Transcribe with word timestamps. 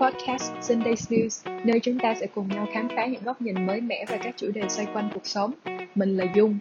podcast 0.00 0.52
Sunday 0.62 0.94
News, 0.94 1.64
nơi 1.64 1.80
chúng 1.80 1.98
ta 1.98 2.14
sẽ 2.14 2.26
cùng 2.34 2.48
nhau 2.48 2.66
khám 2.72 2.88
phá 2.96 3.06
những 3.06 3.22
góc 3.24 3.42
nhìn 3.42 3.66
mới 3.66 3.80
mẻ 3.80 4.04
về 4.08 4.18
các 4.22 4.34
chủ 4.36 4.50
đề 4.54 4.68
xoay 4.68 4.88
quanh 4.94 5.10
cuộc 5.14 5.26
sống. 5.26 5.52
Mình 5.94 6.16
là 6.16 6.24
Dung. 6.34 6.58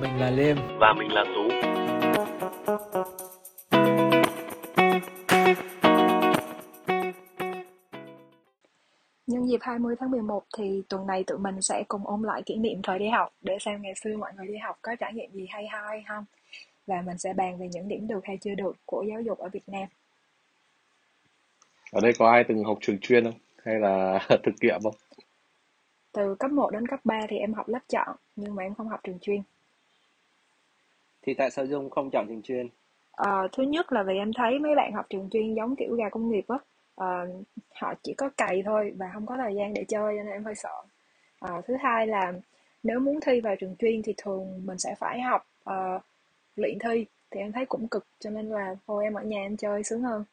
Mình 0.00 0.16
là 0.20 0.30
Liêm. 0.30 0.56
Và 0.80 0.94
mình 0.98 1.12
là 1.12 1.24
Tú. 1.24 1.48
Nhân 9.26 9.48
dịp 9.48 9.58
20 9.60 9.94
tháng 10.00 10.10
11 10.10 10.42
thì 10.58 10.82
tuần 10.88 11.06
này 11.06 11.24
tụi 11.24 11.38
mình 11.38 11.62
sẽ 11.62 11.84
cùng 11.88 12.06
ôn 12.06 12.22
lại 12.22 12.42
kỷ 12.46 12.56
niệm 12.56 12.82
thời 12.82 12.98
đi 12.98 13.08
học 13.08 13.32
để 13.40 13.58
xem 13.60 13.82
ngày 13.82 13.94
xưa 13.94 14.16
mọi 14.16 14.32
người 14.36 14.46
đi 14.46 14.58
học 14.58 14.78
có 14.82 14.92
trải 15.00 15.12
nghiệm 15.14 15.30
gì 15.32 15.46
hay 15.50 15.66
hay 15.66 16.04
không. 16.08 16.24
Và 16.86 17.02
mình 17.06 17.18
sẽ 17.18 17.32
bàn 17.32 17.58
về 17.58 17.68
những 17.72 17.88
điểm 17.88 18.08
được 18.08 18.20
hay 18.24 18.38
chưa 18.40 18.54
được 18.54 18.76
của 18.86 19.04
giáo 19.08 19.20
dục 19.20 19.38
ở 19.38 19.48
Việt 19.52 19.68
Nam. 19.68 19.88
Ở 21.90 22.00
đây 22.00 22.12
có 22.18 22.30
ai 22.30 22.44
từng 22.48 22.64
học 22.64 22.78
trường 22.80 22.98
chuyên 23.00 23.24
không? 23.24 23.38
Hay 23.64 23.74
là 23.78 24.18
thực 24.28 24.54
nghiệm 24.60 24.80
không? 24.82 24.94
Từ 26.12 26.34
cấp 26.34 26.50
1 26.50 26.70
đến 26.72 26.86
cấp 26.86 27.00
3 27.04 27.20
thì 27.28 27.36
em 27.36 27.54
học 27.54 27.68
lớp 27.68 27.78
chọn, 27.88 28.16
nhưng 28.36 28.54
mà 28.54 28.62
em 28.62 28.74
không 28.74 28.88
học 28.88 29.00
trường 29.04 29.18
chuyên. 29.18 29.42
Thì 31.22 31.34
tại 31.34 31.50
sao 31.50 31.66
Dung 31.66 31.90
không 31.90 32.10
chọn 32.10 32.26
trường 32.28 32.42
chuyên? 32.42 32.68
Ờ, 33.12 33.48
thứ 33.52 33.62
nhất 33.62 33.92
là 33.92 34.02
vì 34.02 34.14
em 34.16 34.32
thấy 34.32 34.58
mấy 34.58 34.74
bạn 34.74 34.92
học 34.92 35.06
trường 35.10 35.28
chuyên 35.30 35.54
giống 35.54 35.76
kiểu 35.76 35.94
gà 35.94 36.08
công 36.08 36.30
nghiệp 36.30 36.44
á. 36.48 36.58
Ờ, 36.94 37.26
họ 37.74 37.94
chỉ 38.02 38.14
có 38.14 38.30
cày 38.36 38.62
thôi 38.64 38.92
và 38.96 39.10
không 39.14 39.26
có 39.26 39.36
thời 39.36 39.54
gian 39.54 39.74
để 39.74 39.84
chơi 39.88 40.16
cho 40.18 40.22
nên 40.22 40.32
em 40.32 40.44
hơi 40.44 40.54
sợ. 40.54 40.82
Ờ, 41.38 41.62
thứ 41.66 41.76
hai 41.80 42.06
là 42.06 42.32
nếu 42.82 43.00
muốn 43.00 43.20
thi 43.20 43.40
vào 43.40 43.56
trường 43.56 43.76
chuyên 43.78 44.02
thì 44.02 44.14
thường 44.16 44.66
mình 44.66 44.78
sẽ 44.78 44.94
phải 44.98 45.20
học 45.20 45.46
ờ, 45.64 46.00
luyện 46.56 46.78
thi 46.78 47.06
thì 47.30 47.40
em 47.40 47.52
thấy 47.52 47.66
cũng 47.66 47.88
cực 47.88 48.06
cho 48.20 48.30
nên 48.30 48.48
là 48.50 48.76
thôi 48.86 49.04
em 49.04 49.14
ở 49.14 49.22
nhà 49.22 49.38
em 49.42 49.56
chơi 49.56 49.84
sướng 49.84 50.02
hơn 50.02 50.24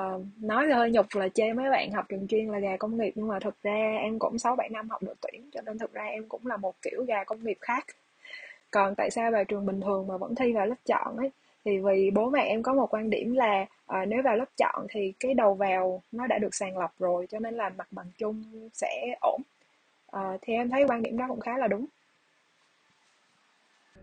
uh, 0.00 0.22
nói 0.40 0.64
thì 0.66 0.72
hơi 0.72 0.90
nhục 0.90 1.06
là 1.14 1.28
chê 1.28 1.52
mấy 1.52 1.70
bạn 1.70 1.92
học 1.92 2.04
trường 2.08 2.26
chuyên 2.28 2.48
là 2.48 2.58
gà 2.58 2.76
công 2.76 2.96
nghiệp 2.96 3.12
nhưng 3.14 3.28
mà 3.28 3.38
thực 3.38 3.62
ra 3.62 3.96
em 4.00 4.18
cũng 4.18 4.38
6 4.38 4.56
7 4.56 4.68
năm 4.68 4.90
học 4.90 5.02
đội 5.02 5.14
tuyển 5.20 5.50
cho 5.52 5.60
nên 5.60 5.78
thực 5.78 5.92
ra 5.92 6.04
em 6.04 6.28
cũng 6.28 6.46
là 6.46 6.56
một 6.56 6.74
kiểu 6.82 7.04
gà 7.08 7.24
công 7.24 7.44
nghiệp 7.44 7.58
khác. 7.60 7.86
Còn 8.70 8.94
tại 8.94 9.10
sao 9.10 9.30
vào 9.30 9.44
trường 9.44 9.66
bình 9.66 9.80
thường 9.80 10.06
mà 10.06 10.16
vẫn 10.16 10.34
thi 10.34 10.52
vào 10.52 10.66
lớp 10.66 10.76
chọn 10.86 11.16
ấy 11.16 11.30
thì 11.64 11.78
vì 11.78 12.10
bố 12.10 12.30
mẹ 12.30 12.42
em 12.42 12.62
có 12.62 12.74
một 12.74 12.94
quan 12.94 13.10
điểm 13.10 13.34
là 13.34 13.66
à, 13.86 14.04
nếu 14.04 14.22
vào 14.22 14.36
lớp 14.36 14.48
chọn 14.56 14.86
thì 14.90 15.12
cái 15.20 15.34
đầu 15.34 15.54
vào 15.54 16.02
nó 16.12 16.26
đã 16.26 16.38
được 16.38 16.54
sàng 16.54 16.78
lọc 16.78 16.98
rồi 16.98 17.26
cho 17.30 17.38
nên 17.38 17.54
là 17.54 17.68
mặt 17.68 17.88
bằng 17.90 18.06
chung 18.18 18.44
sẽ 18.72 19.16
ổn. 19.20 19.42
À, 20.12 20.38
thì 20.42 20.52
em 20.52 20.70
thấy 20.70 20.84
quan 20.88 21.02
điểm 21.02 21.16
đó 21.16 21.24
cũng 21.28 21.40
khá 21.40 21.58
là 21.58 21.68
đúng. 21.68 21.86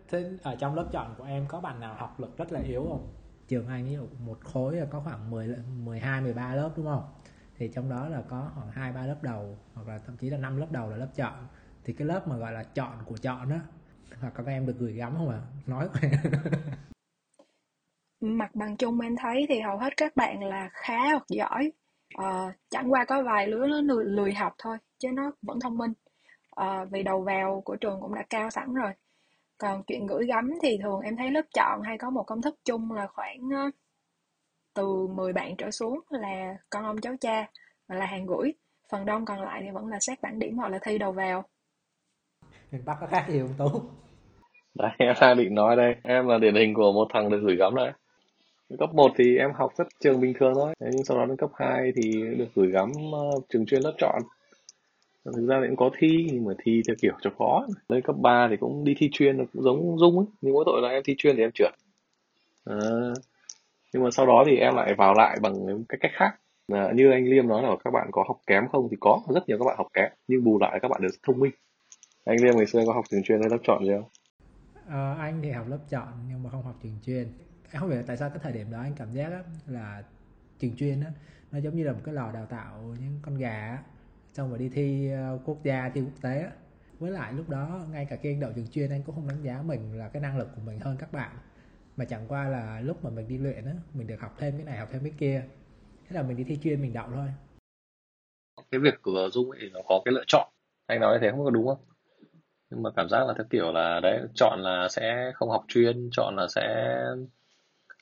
Thế 0.10 0.26
ở 0.44 0.56
trong 0.60 0.76
lớp 0.76 0.86
chọn 0.92 1.16
của 1.18 1.24
em 1.24 1.46
có 1.48 1.60
bạn 1.60 1.80
nào 1.80 1.94
học 1.94 2.20
lực 2.20 2.38
rất 2.38 2.52
là 2.52 2.60
yếu 2.60 2.86
không? 2.90 3.08
Trường 3.52 3.68
Anh 3.68 3.86
ví 3.86 3.94
dụ 3.94 4.08
một 4.26 4.42
khối 4.42 4.76
là 4.76 4.86
có 4.86 5.02
khoảng 5.04 5.30
10 5.32 5.56
12 5.84 6.22
13 6.22 6.56
lớp 6.56 6.72
đúng 6.78 6.86
không? 6.86 7.14
Thì 7.58 7.68
trong 7.74 7.90
đó 7.90 8.10
là 8.10 8.22
có 8.30 8.52
khoảng 8.56 8.72
2 8.72 8.92
3 8.92 9.06
lớp 9.06 9.24
đầu 9.24 9.58
hoặc 9.74 9.88
là 9.88 9.98
thậm 9.98 10.18
chí 10.18 10.30
là 10.30 10.38
5 10.38 10.58
lớp 10.58 10.68
đầu 10.72 10.90
là 10.90 10.98
lớp 10.98 11.08
chọn. 11.16 11.48
Thì 11.84 11.94
cái 11.94 12.08
lớp 12.08 12.28
mà 12.28 12.38
gọi 12.38 12.52
là 12.52 12.64
chọn 12.64 12.98
của 13.06 13.18
chọn 13.18 13.50
á 13.50 13.60
hoặc 14.20 14.34
các 14.36 14.48
em 14.48 14.66
được 14.66 14.76
gửi 14.80 14.94
gắm 14.94 15.14
không 15.18 15.30
ạ? 15.30 15.38
À? 15.38 15.48
Nói 15.68 15.90
Mặt 18.22 18.56
bằng 18.56 18.78
chung 18.78 19.00
em 19.00 19.16
thấy 19.16 19.46
thì 19.50 19.60
hầu 19.60 19.78
hết 19.78 19.98
các 19.98 20.16
bạn 20.16 20.44
là 20.44 20.70
khá 20.74 21.10
hoặc 21.12 21.26
giỏi. 21.30 21.72
à, 22.18 22.54
chẳng 22.70 22.92
qua 22.92 23.06
có 23.06 23.24
vài 23.24 23.48
đứa 23.48 23.68
nó 23.68 23.82
lười, 23.82 24.06
lười 24.06 24.34
học 24.34 24.56
thôi 24.58 24.78
chứ 24.98 25.10
nó 25.14 25.32
vẫn 25.42 25.60
thông 25.60 25.78
minh. 25.78 25.94
à, 26.56 26.86
vì 26.92 27.04
đầu 27.04 27.22
vào 27.22 27.62
của 27.66 27.76
trường 27.76 28.02
cũng 28.02 28.16
đã 28.16 28.24
cao 28.30 28.50
sẵn 28.50 28.74
rồi 28.74 28.92
còn 29.62 29.84
chuyện 29.88 30.08
gửi 30.08 30.26
gắm 30.26 30.50
thì 30.62 30.78
thường 30.84 31.00
em 31.02 31.16
thấy 31.18 31.32
lớp 31.32 31.46
chọn 31.54 31.82
hay 31.82 31.98
có 31.98 32.10
một 32.10 32.24
công 32.24 32.42
thức 32.42 32.56
chung 32.66 32.92
là 32.92 33.08
khoảng 33.08 33.50
từ 34.76 35.08
10 35.08 35.34
bạn 35.34 35.56
trở 35.58 35.72
xuống 35.72 36.00
là 36.10 36.56
con 36.70 36.86
ông 36.86 37.02
cháu 37.02 37.14
cha 37.22 37.48
là 37.88 38.06
hàng 38.06 38.26
gửi. 38.26 38.54
Phần 38.92 39.06
đông 39.06 39.26
còn 39.26 39.42
lại 39.42 39.62
thì 39.66 39.72
vẫn 39.72 39.88
là 39.88 39.98
xét 40.00 40.22
bảng 40.22 40.40
điểm 40.40 40.58
hoặc 40.58 40.70
là 40.70 40.80
thi 40.82 40.98
đầu 40.98 41.12
vào. 41.12 41.44
Miền 42.72 42.82
Bắc 42.86 42.98
có 43.02 43.08
khác 43.08 43.26
gì 43.30 43.40
không 43.40 43.54
Tú. 43.58 43.82
Đấy 44.76 44.92
em 44.98 45.16
đang 45.22 45.38
định 45.38 45.56
nói 45.56 45.76
đây. 45.76 45.96
Em 46.04 46.28
là 46.28 46.38
điển 46.38 46.56
hình 46.56 46.74
của 46.74 46.92
một 46.92 47.08
thằng 47.14 47.30
được 47.30 47.40
gửi 47.44 47.56
gắm 47.56 47.76
đấy. 47.76 47.92
Cấp 48.80 48.94
1 48.94 49.12
thì 49.18 49.38
em 49.38 49.52
học 49.54 49.72
rất 49.78 49.88
trường 50.00 50.22
bình 50.22 50.34
thường 50.40 50.54
thôi. 50.56 50.74
Nhưng 50.80 51.04
sau 51.04 51.18
đó 51.18 51.26
đến 51.26 51.38
cấp 51.38 51.50
2 51.54 51.92
thì 51.96 52.12
được 52.38 52.48
gửi 52.56 52.72
gắm 52.72 52.92
uh, 52.92 53.46
trường 53.50 53.66
chuyên 53.66 53.82
lớp 53.82 53.94
chọn 53.98 54.22
thực 55.26 55.48
ra 55.48 55.60
thì 55.62 55.68
cũng 55.68 55.76
có 55.76 55.90
thi 55.98 56.30
nhưng 56.32 56.46
mà 56.46 56.54
thi 56.64 56.82
theo 56.88 56.96
kiểu 57.02 57.14
cho 57.22 57.30
khó. 57.38 57.68
Lên 57.90 58.02
cấp 58.02 58.16
3 58.20 58.48
thì 58.50 58.58
cũng 58.58 58.84
đi 58.84 58.96
thi 58.98 59.10
chuyên 59.12 59.46
cũng 59.54 59.64
giống 59.64 59.98
dung 59.98 60.18
ấy. 60.18 60.26
Nhưng 60.42 60.54
mỗi 60.54 60.64
tội 60.68 60.82
là 60.82 60.90
em 60.90 61.04
thi 61.06 61.16
chuyên 61.18 61.36
thì 61.36 61.42
em 61.42 61.52
trượt. 61.54 61.72
À, 62.66 62.76
nhưng 63.94 64.04
mà 64.04 64.12
sau 64.12 64.26
đó 64.26 64.44
thì 64.48 64.58
em 64.58 64.76
lại 64.76 64.94
vào 64.98 65.14
lại 65.14 65.38
bằng 65.42 65.84
cái 65.90 65.98
cách 66.02 66.12
khác. 66.14 66.32
À, 66.74 66.92
như 66.96 67.12
anh 67.12 67.26
liêm 67.26 67.48
nói 67.48 67.64
là 67.64 67.76
các 67.84 67.92
bạn 67.92 68.08
có 68.12 68.24
học 68.28 68.38
kém 68.48 68.68
không 68.72 68.88
thì 68.92 68.98
có 69.00 69.22
rất 69.34 69.48
nhiều 69.48 69.58
các 69.60 69.66
bạn 69.66 69.78
học 69.78 69.88
kém 69.94 70.12
nhưng 70.28 70.44
bù 70.44 70.60
lại 70.60 70.80
các 70.82 70.88
bạn 70.88 71.02
đều 71.02 71.12
thông 71.24 71.40
minh. 71.40 71.52
Anh 72.26 72.44
liêm 72.44 72.58
ngày 72.58 72.66
xưa 72.66 72.84
có 72.86 72.94
học 72.94 73.06
trường 73.10 73.24
chuyên 73.24 73.40
hay 73.42 73.50
lớp 73.50 73.58
chọn 73.64 73.86
gì 73.86 73.92
không? 73.94 74.10
À, 74.88 75.16
anh 75.20 75.40
thì 75.44 75.52
học 75.52 75.68
lớp 75.70 75.80
chọn 75.90 76.08
nhưng 76.30 76.44
mà 76.44 76.50
không 76.50 76.64
học 76.64 76.76
trường 76.84 76.98
chuyên. 77.06 77.28
Em 77.72 77.80
không 77.80 77.90
biết 77.90 78.04
tại 78.08 78.18
sao 78.18 78.30
cái 78.30 78.40
thời 78.44 78.54
điểm 78.54 78.72
đó 78.72 78.80
anh 78.80 78.94
cảm 78.98 79.14
giác 79.14 79.30
là 79.68 80.04
trường 80.60 80.76
chuyên 80.76 81.02
á 81.02 81.12
nó 81.52 81.60
giống 81.60 81.76
như 81.76 81.84
là 81.84 81.92
một 81.92 82.00
cái 82.04 82.14
lò 82.14 82.32
đào 82.32 82.46
tạo 82.46 82.96
những 83.00 83.20
con 83.22 83.38
gà 83.38 83.50
á 83.50 83.84
xong 84.34 84.50
rồi 84.50 84.60
đi 84.60 84.70
thi 84.70 85.12
ờ, 85.12 85.40
quốc 85.46 85.58
gia, 85.64 85.90
thi 85.90 86.02
quốc 86.02 86.22
tế 86.22 86.50
với 87.00 87.12
lại 87.12 87.34
lúc 87.34 87.50
đó, 87.50 87.82
ngay 87.92 88.06
cả 88.10 88.16
khi 88.16 88.32
anh 88.32 88.40
đậu 88.40 88.52
trường 88.56 88.68
chuyên, 88.68 88.90
anh 88.90 89.04
cũng 89.04 89.16
không 89.16 89.28
đánh 89.28 89.44
giá 89.44 89.62
mình 89.66 89.98
là 89.98 90.10
cái 90.10 90.22
năng 90.22 90.38
lực 90.38 90.48
của 90.56 90.62
mình 90.66 90.80
hơn 90.80 90.98
các 91.00 91.14
bạn. 91.14 91.32
Mà 91.98 92.06
chẳng 92.06 92.26
qua 92.28 92.50
là 92.50 92.82
lúc 92.82 93.04
mà 93.04 93.10
mình 93.10 93.28
đi 93.28 93.38
luyện 93.38 93.66
á, 93.66 93.74
mình 93.94 94.08
được 94.08 94.22
học 94.22 94.36
thêm 94.38 94.54
cái 94.58 94.66
này, 94.66 94.78
học 94.78 94.90
thêm 94.92 95.04
cái 95.04 95.14
kia. 95.18 95.44
Thế 96.08 96.16
là 96.16 96.24
mình 96.24 96.38
đi 96.38 96.44
thi 96.44 96.60
chuyên, 96.64 96.82
mình 96.82 96.94
đậu 96.94 97.08
thôi. 97.14 97.28
Cái 98.72 98.80
việc 98.80 99.02
của 99.02 99.30
dung 99.34 99.52
ấy, 99.52 99.70
nó 99.74 99.80
có 99.88 100.02
cái 100.06 100.14
lựa 100.14 100.24
chọn. 100.28 100.50
Anh 100.86 101.00
nói 101.00 101.18
thế 101.22 101.32
không 101.32 101.44
có 101.44 101.50
đúng 101.50 101.68
không? 101.68 101.78
Nhưng 102.70 102.84
mà 102.84 102.90
cảm 102.96 103.10
giác 103.10 103.28
là 103.28 103.34
theo 103.38 103.46
kiểu 103.50 103.72
là, 103.72 104.00
đấy, 104.04 104.20
chọn 104.36 104.60
là 104.60 104.88
sẽ 104.90 105.32
không 105.36 105.50
học 105.50 105.66
chuyên, 105.68 106.10
chọn 106.12 106.36
là 106.36 106.48
sẽ 106.48 106.96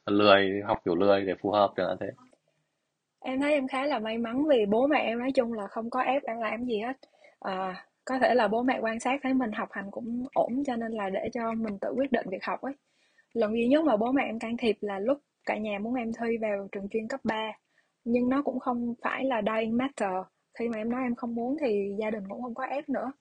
lười, 0.06 0.62
học 0.66 0.82
kiểu 0.86 0.96
lười 0.96 1.26
để 1.26 1.34
phù 1.42 1.52
hợp 1.52 1.74
chẳng 1.78 1.98
thế. 2.00 2.12
Em 3.20 3.40
thấy 3.40 3.54
em 3.54 3.68
khá 3.68 3.86
là 3.86 4.00
may 4.00 4.18
mắn 4.18 4.46
vì 4.50 4.66
bố 4.66 4.88
mẹ 4.88 5.00
em 5.00 5.20
nói 5.20 5.32
chung 5.36 5.54
là 5.54 5.68
không 5.68 5.90
có 5.90 6.02
ép 6.02 6.24
em 6.24 6.40
làm 6.40 6.66
gì 6.66 6.80
hết. 6.80 6.98
À, 7.40 7.86
có 8.06 8.20
thể 8.20 8.36
là 8.36 8.48
bố 8.48 8.64
mẹ 8.64 8.80
quan 8.82 9.00
sát 9.00 9.20
thấy 9.24 9.34
mình 9.34 9.52
học 9.52 9.70
hành 9.72 9.92
cũng 9.92 10.26
ổn 10.34 10.64
cho 10.66 10.76
nên 10.76 10.92
là 10.92 11.10
để 11.10 11.30
cho 11.34 11.54
mình 11.54 11.78
tự 11.82 11.94
quyết 11.96 12.12
định 12.12 12.28
việc 12.30 12.44
học 12.44 12.62
ấy. 12.62 12.74
Lần 13.34 13.54
duy 13.54 13.68
nhất 13.68 13.84
mà 13.86 13.98
bố 13.98 14.12
mẹ 14.12 14.24
em 14.24 14.40
can 14.40 14.58
thiệp 14.58 14.78
là 14.82 15.00
lúc 15.00 15.18
cả 15.46 15.58
nhà 15.58 15.80
muốn 15.80 15.96
em 15.96 16.12
thi 16.14 16.38
vào 16.42 16.68
trường 16.72 16.90
chuyên 16.90 17.08
cấp 17.08 17.20
3. 17.24 17.52
Nhưng 18.04 18.30
nó 18.30 18.42
cũng 18.42 18.60
không 18.60 18.94
phải 19.04 19.26
là 19.26 19.42
dying 19.42 19.78
matter. 19.78 20.16
Khi 20.60 20.68
mà 20.68 20.78
em 20.78 20.90
nói 20.90 21.02
em 21.04 21.16
không 21.16 21.36
muốn 21.36 21.58
thì 21.62 21.96
gia 22.00 22.12
đình 22.12 22.24
cũng 22.30 22.42
không 22.42 22.54
có 22.54 22.64
ép 22.64 22.90
nữa. 22.90 23.12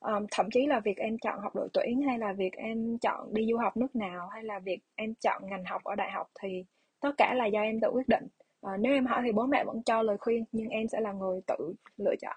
Um, 0.00 0.26
thậm 0.30 0.46
chí 0.54 0.66
là 0.66 0.80
việc 0.80 0.96
em 0.96 1.18
chọn 1.18 1.40
học 1.42 1.54
đội 1.54 1.68
tuyển 1.72 2.02
hay 2.02 2.18
là 2.18 2.32
việc 2.32 2.52
em 2.52 2.98
chọn 2.98 3.34
đi 3.34 3.46
du 3.50 3.56
học 3.56 3.76
nước 3.76 3.96
nào 3.96 4.28
hay 4.28 4.42
là 4.44 4.58
việc 4.58 4.78
em 4.94 5.14
chọn 5.14 5.42
ngành 5.46 5.64
học 5.64 5.84
ở 5.84 5.94
đại 5.94 6.10
học 6.10 6.26
thì 6.42 6.64
tất 7.00 7.10
cả 7.18 7.34
là 7.34 7.46
do 7.46 7.60
em 7.60 7.80
tự 7.80 7.88
quyết 7.90 8.08
định 8.08 8.26
à, 8.64 8.76
nếu 8.76 8.92
em 8.92 9.06
hỏi 9.06 9.22
thì 9.24 9.32
bố 9.32 9.46
mẹ 9.46 9.64
vẫn 9.64 9.82
cho 9.82 10.02
lời 10.02 10.16
khuyên 10.20 10.44
nhưng 10.52 10.68
em 10.68 10.88
sẽ 10.88 11.00
là 11.00 11.12
người 11.12 11.40
tự 11.46 11.74
lựa 11.96 12.14
chọn 12.22 12.36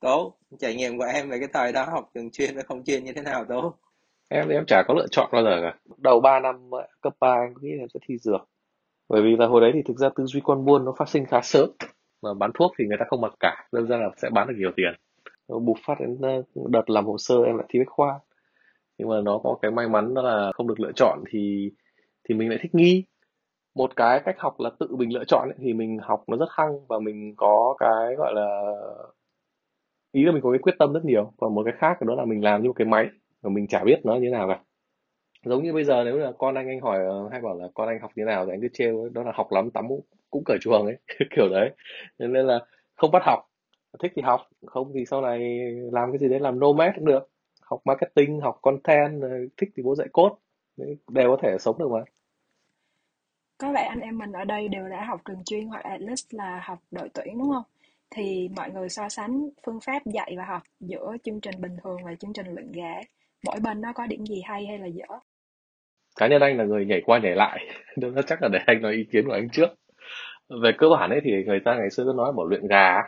Tố, 0.00 0.34
trải 0.58 0.74
nghiệm 0.74 0.98
của 0.98 1.04
em 1.04 1.30
về 1.30 1.38
cái 1.38 1.48
thời 1.52 1.72
đó 1.72 1.84
học 1.84 2.10
trường 2.14 2.30
chuyên 2.30 2.56
và 2.56 2.62
không 2.62 2.84
chuyên 2.84 3.04
như 3.04 3.12
thế 3.12 3.22
nào 3.22 3.44
Tố? 3.44 3.74
Em 4.28 4.48
em 4.48 4.64
chả 4.66 4.82
có 4.88 4.94
lựa 4.94 5.06
chọn 5.10 5.28
bao 5.32 5.42
giờ 5.42 5.58
cả. 5.62 5.78
Đầu 5.98 6.20
3 6.20 6.40
năm 6.40 6.70
cấp 7.00 7.12
3 7.20 7.34
em 7.34 7.54
nghĩ 7.60 7.70
em 7.78 7.88
sẽ 7.94 8.00
thi 8.08 8.18
dược. 8.18 8.48
Bởi 9.08 9.22
vì 9.22 9.36
là 9.38 9.46
hồi 9.46 9.60
đấy 9.60 9.70
thì 9.74 9.82
thực 9.82 9.96
ra 9.96 10.08
tư 10.16 10.24
duy 10.26 10.40
con 10.44 10.64
buôn 10.64 10.84
nó 10.84 10.94
phát 10.98 11.08
sinh 11.08 11.26
khá 11.26 11.40
sớm. 11.42 11.70
Mà 12.22 12.34
bán 12.34 12.50
thuốc 12.54 12.72
thì 12.78 12.84
người 12.86 12.96
ta 13.00 13.04
không 13.08 13.20
mặc 13.20 13.34
cả, 13.40 13.68
đơn 13.72 13.86
ra 13.86 13.96
là 13.96 14.10
sẽ 14.16 14.30
bán 14.30 14.48
được 14.48 14.54
nhiều 14.58 14.70
tiền. 14.76 14.92
Bục 15.48 15.76
phát 15.86 15.94
đến 16.00 16.18
ờ, 16.22 16.42
đợt 16.68 16.90
làm 16.90 17.06
hồ 17.06 17.18
sơ 17.18 17.34
em 17.46 17.56
lại 17.56 17.66
thi 17.68 17.78
bách 17.78 17.88
khoa. 17.88 18.20
Nhưng 18.98 19.08
mà 19.08 19.16
nó 19.24 19.38
có 19.38 19.58
cái 19.62 19.70
may 19.70 19.88
mắn 19.88 20.14
đó 20.14 20.22
là 20.22 20.52
không 20.54 20.68
được 20.68 20.80
lựa 20.80 20.92
chọn 20.92 21.24
thì 21.30 21.70
thì 22.28 22.34
mình 22.34 22.48
lại 22.48 22.58
thích 22.62 22.74
nghi 22.74 23.04
một 23.76 23.96
cái 23.96 24.20
cách 24.24 24.36
học 24.38 24.60
là 24.60 24.70
tự 24.80 24.96
mình 24.96 25.14
lựa 25.14 25.24
chọn 25.28 25.48
ấy, 25.48 25.56
thì 25.58 25.72
mình 25.74 25.98
học 26.02 26.24
nó 26.28 26.36
rất 26.36 26.48
hăng 26.50 26.86
và 26.88 26.98
mình 26.98 27.34
có 27.36 27.76
cái 27.80 28.14
gọi 28.18 28.34
là 28.34 28.72
ý 30.12 30.24
là 30.24 30.32
mình 30.32 30.42
có 30.42 30.50
cái 30.50 30.58
quyết 30.58 30.74
tâm 30.78 30.92
rất 30.92 31.04
nhiều. 31.04 31.32
Còn 31.36 31.54
một 31.54 31.62
cái 31.64 31.74
khác 31.78 32.02
đó 32.02 32.14
là 32.14 32.24
mình 32.24 32.44
làm 32.44 32.62
như 32.62 32.68
một 32.68 32.74
cái 32.76 32.86
máy 32.86 33.06
và 33.42 33.50
mình 33.50 33.66
chả 33.68 33.84
biết 33.84 34.00
nó 34.04 34.14
như 34.14 34.20
thế 34.24 34.30
nào 34.30 34.48
cả. 34.48 34.60
Giống 35.44 35.64
như 35.64 35.72
bây 35.72 35.84
giờ 35.84 36.04
nếu 36.04 36.18
là 36.18 36.32
con 36.38 36.54
anh 36.54 36.68
anh 36.68 36.80
hỏi 36.80 36.98
ờ, 37.06 37.28
hay 37.32 37.40
bảo 37.40 37.58
là 37.58 37.68
con 37.74 37.88
anh 37.88 38.00
học 38.00 38.10
như 38.16 38.22
thế 38.22 38.26
nào? 38.26 38.46
Thì 38.46 38.52
anh 38.52 38.60
cứ 38.62 38.68
trêu 38.72 39.00
ấy, 39.02 39.10
đó 39.14 39.22
là 39.22 39.32
học 39.34 39.52
lắm 39.52 39.70
tắm 39.70 39.88
cũng 40.30 40.44
cởi 40.46 40.58
chuồng 40.60 40.86
ấy. 40.86 40.96
Kiểu 41.36 41.48
đấy. 41.48 41.70
Nên 42.18 42.46
là 42.46 42.60
không 42.96 43.10
bắt 43.10 43.22
học 43.26 43.40
thích 44.00 44.12
thì 44.16 44.22
học 44.22 44.40
không 44.66 44.92
thì 44.94 45.04
sau 45.06 45.20
này 45.22 45.58
làm 45.92 46.12
cái 46.12 46.18
gì 46.18 46.28
đấy 46.28 46.40
làm 46.40 46.60
nomad 46.60 46.92
cũng 46.96 47.04
được. 47.04 47.30
Học 47.62 47.80
marketing 47.84 48.40
học 48.40 48.58
content 48.62 49.22
thích 49.56 49.70
thì 49.76 49.82
bố 49.82 49.94
dạy 49.94 50.08
code 50.12 50.34
đều 51.10 51.30
có 51.30 51.38
thể 51.42 51.56
sống 51.60 51.78
được 51.78 51.90
mà 51.90 52.00
có 53.58 53.72
vẻ 53.72 53.82
anh 53.82 54.00
em 54.00 54.18
mình 54.18 54.32
ở 54.32 54.44
đây 54.44 54.68
đều 54.68 54.88
đã 54.88 55.04
học 55.04 55.20
trường 55.24 55.44
chuyên 55.44 55.66
hoặc 55.66 55.84
at 55.84 56.00
least 56.00 56.34
là 56.34 56.60
học 56.64 56.78
đội 56.90 57.08
tuyển 57.14 57.38
đúng 57.38 57.50
không? 57.52 57.62
Thì 58.10 58.48
mọi 58.56 58.70
người 58.70 58.88
so 58.88 59.08
sánh 59.08 59.48
phương 59.66 59.80
pháp 59.80 60.02
dạy 60.06 60.34
và 60.38 60.44
học 60.44 60.62
giữa 60.80 61.16
chương 61.24 61.40
trình 61.40 61.60
bình 61.60 61.76
thường 61.84 61.96
và 62.04 62.14
chương 62.14 62.32
trình 62.32 62.46
luyện 62.46 62.72
gà. 62.72 62.94
Mỗi 63.46 63.56
bên 63.64 63.80
nó 63.80 63.92
có 63.94 64.06
điểm 64.06 64.26
gì 64.26 64.42
hay 64.44 64.66
hay 64.66 64.78
là 64.78 64.86
dở? 64.86 65.04
Cá 66.16 66.26
nhân 66.28 66.42
anh 66.42 66.58
là 66.58 66.64
người 66.64 66.86
nhảy 66.86 67.02
qua 67.06 67.18
nhảy 67.18 67.34
lại, 67.34 67.66
nên 67.96 68.14
chắc 68.26 68.42
là 68.42 68.48
để 68.48 68.58
anh 68.66 68.82
nói 68.82 68.92
ý 68.92 69.04
kiến 69.12 69.26
của 69.26 69.32
anh 69.32 69.48
trước. 69.52 69.68
về 70.62 70.72
cơ 70.78 70.88
bản 70.88 71.10
ấy 71.10 71.20
thì 71.24 71.30
người 71.46 71.60
ta 71.64 71.74
ngày 71.74 71.90
xưa 71.90 72.04
cứ 72.04 72.12
nói 72.16 72.32
bảo 72.36 72.46
luyện 72.46 72.66
gà 72.66 73.02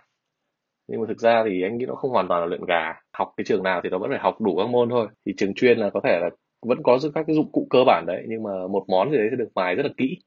nhưng 0.88 1.00
mà 1.00 1.06
thực 1.08 1.18
ra 1.18 1.44
thì 1.46 1.62
anh 1.62 1.78
nghĩ 1.78 1.86
nó 1.86 1.94
không 1.94 2.10
hoàn 2.10 2.28
toàn 2.28 2.40
là 2.40 2.46
luyện 2.46 2.64
gà 2.64 2.94
học 3.12 3.32
cái 3.36 3.44
trường 3.44 3.62
nào 3.62 3.80
thì 3.84 3.90
nó 3.90 3.98
vẫn 3.98 4.10
phải 4.10 4.18
học 4.18 4.40
đủ 4.40 4.56
các 4.56 4.68
môn 4.68 4.90
thôi 4.90 5.08
thì 5.26 5.32
trường 5.36 5.54
chuyên 5.54 5.78
là 5.78 5.90
có 5.90 6.00
thể 6.04 6.18
là 6.20 6.30
vẫn 6.62 6.78
có 6.82 6.98
các 7.14 7.24
cái 7.26 7.36
dụng 7.36 7.52
cụ 7.52 7.66
cơ 7.70 7.78
bản 7.86 8.04
đấy 8.06 8.24
nhưng 8.28 8.42
mà 8.42 8.50
một 8.70 8.84
món 8.88 9.10
gì 9.10 9.16
đấy 9.16 9.28
sẽ 9.30 9.36
được 9.36 9.48
mài 9.54 9.74
rất 9.74 9.82
là 9.82 9.90
kỹ 9.96 10.18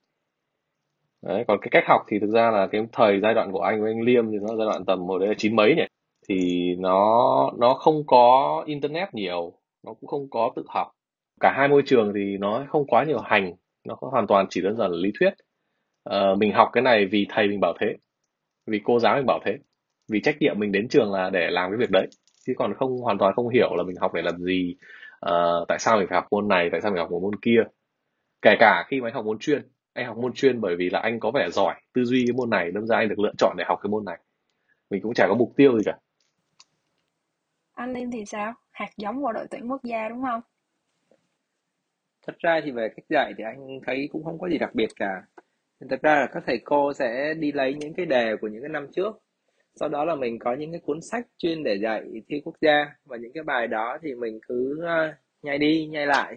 đấy 1.25 1.43
còn 1.47 1.59
cái 1.61 1.69
cách 1.71 1.83
học 1.87 2.01
thì 2.07 2.19
thực 2.19 2.29
ra 2.29 2.51
là 2.51 2.67
cái 2.71 2.81
thời 2.91 3.19
giai 3.19 3.33
đoạn 3.33 3.51
của 3.51 3.61
anh 3.61 3.81
với 3.81 3.91
anh 3.91 4.01
Liêm 4.01 4.31
thì 4.31 4.37
nó 4.41 4.55
giai 4.55 4.67
đoạn 4.67 4.85
tầm 4.85 4.99
hồi 4.99 5.19
đấy 5.19 5.29
là 5.29 5.35
chín 5.37 5.55
mấy 5.55 5.75
nhỉ? 5.75 5.85
Thì 6.29 6.69
nó 6.79 7.51
nó 7.57 7.73
không 7.73 8.03
có 8.07 8.63
internet 8.65 9.13
nhiều 9.13 9.53
nó 9.83 9.93
cũng 9.93 10.07
không 10.07 10.29
có 10.29 10.51
tự 10.55 10.63
học. 10.67 10.91
Cả 11.39 11.53
hai 11.57 11.67
môi 11.67 11.83
trường 11.85 12.11
thì 12.15 12.37
nó 12.37 12.65
không 12.69 12.87
quá 12.87 13.03
nhiều 13.03 13.19
hành 13.19 13.53
nó 13.87 13.95
có 13.95 14.09
hoàn 14.09 14.27
toàn 14.27 14.45
chỉ 14.49 14.61
đơn 14.61 14.77
giản 14.77 14.91
là 14.91 14.97
lý 14.97 15.11
thuyết. 15.19 15.33
Uh, 16.09 16.37
mình 16.37 16.51
học 16.53 16.69
cái 16.73 16.81
này 16.81 17.05
vì 17.05 17.27
thầy 17.29 17.47
mình 17.47 17.59
bảo 17.59 17.73
thế 17.79 17.95
vì 18.67 18.81
cô 18.83 18.99
giáo 18.99 19.15
mình 19.15 19.25
bảo 19.25 19.39
thế 19.45 19.57
vì 20.11 20.21
trách 20.21 20.35
nhiệm 20.39 20.59
mình 20.59 20.71
đến 20.71 20.87
trường 20.89 21.11
là 21.13 21.29
để 21.29 21.49
làm 21.51 21.71
cái 21.71 21.77
việc 21.77 21.91
đấy. 21.91 22.07
Chứ 22.45 22.53
còn 22.57 22.73
không 22.73 22.97
hoàn 22.97 23.17
toàn 23.17 23.33
không 23.35 23.49
hiểu 23.49 23.75
là 23.75 23.83
mình 23.83 23.95
học 24.01 24.13
để 24.13 24.21
làm 24.21 24.37
gì 24.37 24.75
uh, 25.25 25.67
tại 25.67 25.79
sao 25.79 25.97
mình 25.97 26.07
phải 26.09 26.15
học 26.15 26.27
môn 26.31 26.47
này 26.47 26.69
tại 26.71 26.81
sao 26.81 26.91
mình 26.91 26.99
học 26.99 27.11
một 27.11 27.19
môn 27.21 27.35
kia. 27.41 27.63
Kể 28.41 28.55
cả 28.59 28.85
khi 28.87 29.01
mà 29.01 29.07
anh 29.07 29.13
học 29.13 29.25
môn 29.25 29.37
chuyên 29.39 29.61
anh 29.93 30.05
học 30.05 30.17
môn 30.17 30.33
chuyên 30.33 30.61
bởi 30.61 30.75
vì 30.75 30.89
là 30.89 30.99
anh 30.99 31.19
có 31.19 31.31
vẻ 31.31 31.49
giỏi 31.49 31.75
tư 31.93 32.03
duy 32.03 32.23
cái 32.27 32.33
môn 32.33 32.49
này 32.49 32.71
đâm 32.71 32.87
ra 32.87 32.97
anh 32.97 33.09
được 33.09 33.19
lựa 33.19 33.31
chọn 33.37 33.55
để 33.57 33.63
học 33.67 33.79
cái 33.83 33.89
môn 33.89 34.05
này. 34.05 34.17
Mình 34.89 35.01
cũng 35.01 35.13
chả 35.13 35.27
có 35.27 35.35
mục 35.35 35.53
tiêu 35.55 35.77
gì 35.77 35.83
cả. 35.85 35.97
Anh 37.73 37.93
Liêm 37.93 38.11
thì 38.11 38.25
sao? 38.25 38.53
Hạt 38.71 38.89
giống 38.97 39.23
vào 39.23 39.33
đội 39.33 39.47
tuyển 39.51 39.71
quốc 39.71 39.83
gia 39.83 40.09
đúng 40.09 40.21
không? 40.21 40.41
Thật 42.27 42.35
ra 42.39 42.61
thì 42.63 42.71
về 42.71 42.89
cách 42.95 43.05
dạy 43.09 43.33
thì 43.37 43.43
anh 43.43 43.79
thấy 43.85 44.09
cũng 44.11 44.23
không 44.23 44.39
có 44.39 44.49
gì 44.49 44.57
đặc 44.57 44.75
biệt 44.75 44.89
cả. 44.95 45.23
Thật 45.89 46.01
ra 46.01 46.15
là 46.15 46.27
các 46.33 46.43
thầy 46.47 46.61
cô 46.65 46.93
sẽ 46.93 47.33
đi 47.33 47.51
lấy 47.51 47.73
những 47.73 47.93
cái 47.93 48.05
đề 48.05 48.35
của 48.41 48.47
những 48.47 48.61
cái 48.61 48.69
năm 48.69 48.87
trước. 48.95 49.21
Sau 49.75 49.89
đó 49.89 50.05
là 50.05 50.15
mình 50.15 50.39
có 50.39 50.53
những 50.53 50.71
cái 50.71 50.79
cuốn 50.79 51.01
sách 51.01 51.27
chuyên 51.37 51.63
để 51.63 51.77
dạy 51.83 52.03
thi 52.29 52.41
quốc 52.45 52.55
gia. 52.61 52.85
Và 53.05 53.17
những 53.17 53.33
cái 53.33 53.43
bài 53.43 53.67
đó 53.67 53.97
thì 54.01 54.15
mình 54.15 54.39
cứ 54.47 54.79
uh, 54.83 55.15
nhai 55.41 55.57
đi 55.57 55.87
nhai 55.91 56.05
lại 56.05 56.35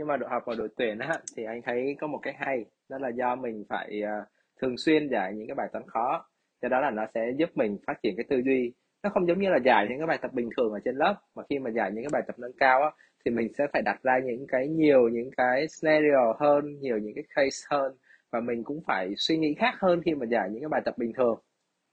nhưng 0.00 0.06
mà 0.06 0.16
đội 0.16 0.30
học 0.30 0.42
và 0.46 0.54
đội 0.58 0.68
tuyển 0.76 0.98
á 0.98 1.08
thì 1.36 1.44
anh 1.44 1.60
thấy 1.62 1.96
có 2.00 2.06
một 2.06 2.18
cái 2.22 2.34
hay 2.38 2.64
đó 2.88 2.98
là 2.98 3.08
do 3.08 3.36
mình 3.36 3.64
phải 3.68 4.02
uh, 4.02 4.28
thường 4.60 4.76
xuyên 4.76 5.08
giải 5.08 5.34
những 5.34 5.46
cái 5.46 5.54
bài 5.54 5.68
toán 5.72 5.84
khó. 5.86 6.26
Cho 6.62 6.68
đó 6.68 6.80
là 6.80 6.90
nó 6.90 7.06
sẽ 7.14 7.20
giúp 7.36 7.50
mình 7.54 7.78
phát 7.86 8.02
triển 8.02 8.16
cái 8.16 8.24
tư 8.28 8.42
duy. 8.44 8.72
Nó 9.02 9.10
không 9.10 9.28
giống 9.28 9.38
như 9.38 9.48
là 9.48 9.58
giải 9.64 9.86
những 9.88 9.98
cái 9.98 10.06
bài 10.06 10.18
tập 10.22 10.30
bình 10.32 10.48
thường 10.56 10.72
ở 10.72 10.80
trên 10.84 10.96
lớp 10.96 11.14
mà 11.34 11.42
khi 11.50 11.58
mà 11.58 11.70
giải 11.70 11.90
những 11.92 12.04
cái 12.04 12.10
bài 12.12 12.22
tập 12.26 12.38
nâng 12.38 12.52
cao 12.58 12.82
á 12.82 12.90
thì 13.24 13.30
mình 13.30 13.52
sẽ 13.58 13.66
phải 13.72 13.82
đặt 13.82 14.02
ra 14.02 14.18
những 14.24 14.46
cái 14.48 14.68
nhiều 14.68 15.08
những 15.08 15.30
cái 15.36 15.66
scenario 15.68 16.34
hơn 16.38 16.80
nhiều 16.80 16.98
những 16.98 17.14
cái 17.14 17.24
case 17.34 17.66
hơn 17.70 17.92
và 18.32 18.40
mình 18.40 18.64
cũng 18.64 18.80
phải 18.86 19.14
suy 19.16 19.36
nghĩ 19.36 19.54
khác 19.58 19.74
hơn 19.78 20.00
khi 20.04 20.14
mà 20.14 20.26
giải 20.26 20.48
những 20.50 20.62
cái 20.62 20.68
bài 20.68 20.82
tập 20.84 20.94
bình 20.98 21.12
thường. 21.12 21.38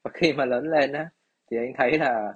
Và 0.04 0.12
khi 0.14 0.34
mà 0.34 0.46
lớn 0.46 0.68
lên 0.68 0.94
á 0.94 1.10
thì 1.52 1.58
anh 1.58 1.74
thấy 1.78 2.00
là 2.00 2.34